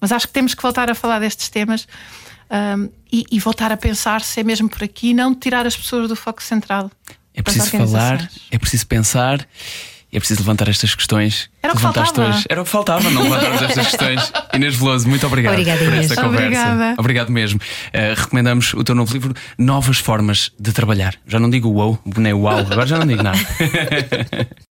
[0.00, 1.88] Mas acho que temos que voltar a falar destes temas
[2.48, 6.08] um, e, e, voltar a pensar se é mesmo por aqui, não tirar as pessoas
[6.08, 6.88] do foco central.
[7.34, 9.44] É preciso falar, é preciso pensar.
[10.12, 11.48] É preciso levantar estas questões.
[11.62, 12.28] Era o que faltava.
[12.28, 12.44] Hoje.
[12.48, 14.32] Era o que faltava, não levantarmos estas questões.
[14.54, 16.44] Inês Veloso, muito obrigado Obrigada, por esta conversa.
[16.46, 16.94] Obrigada.
[16.98, 17.60] Obrigado mesmo.
[17.60, 21.14] Uh, recomendamos o teu novo livro, Novas Formas de Trabalhar.
[21.26, 23.38] Já não digo wow, nem wow, agora já não digo nada.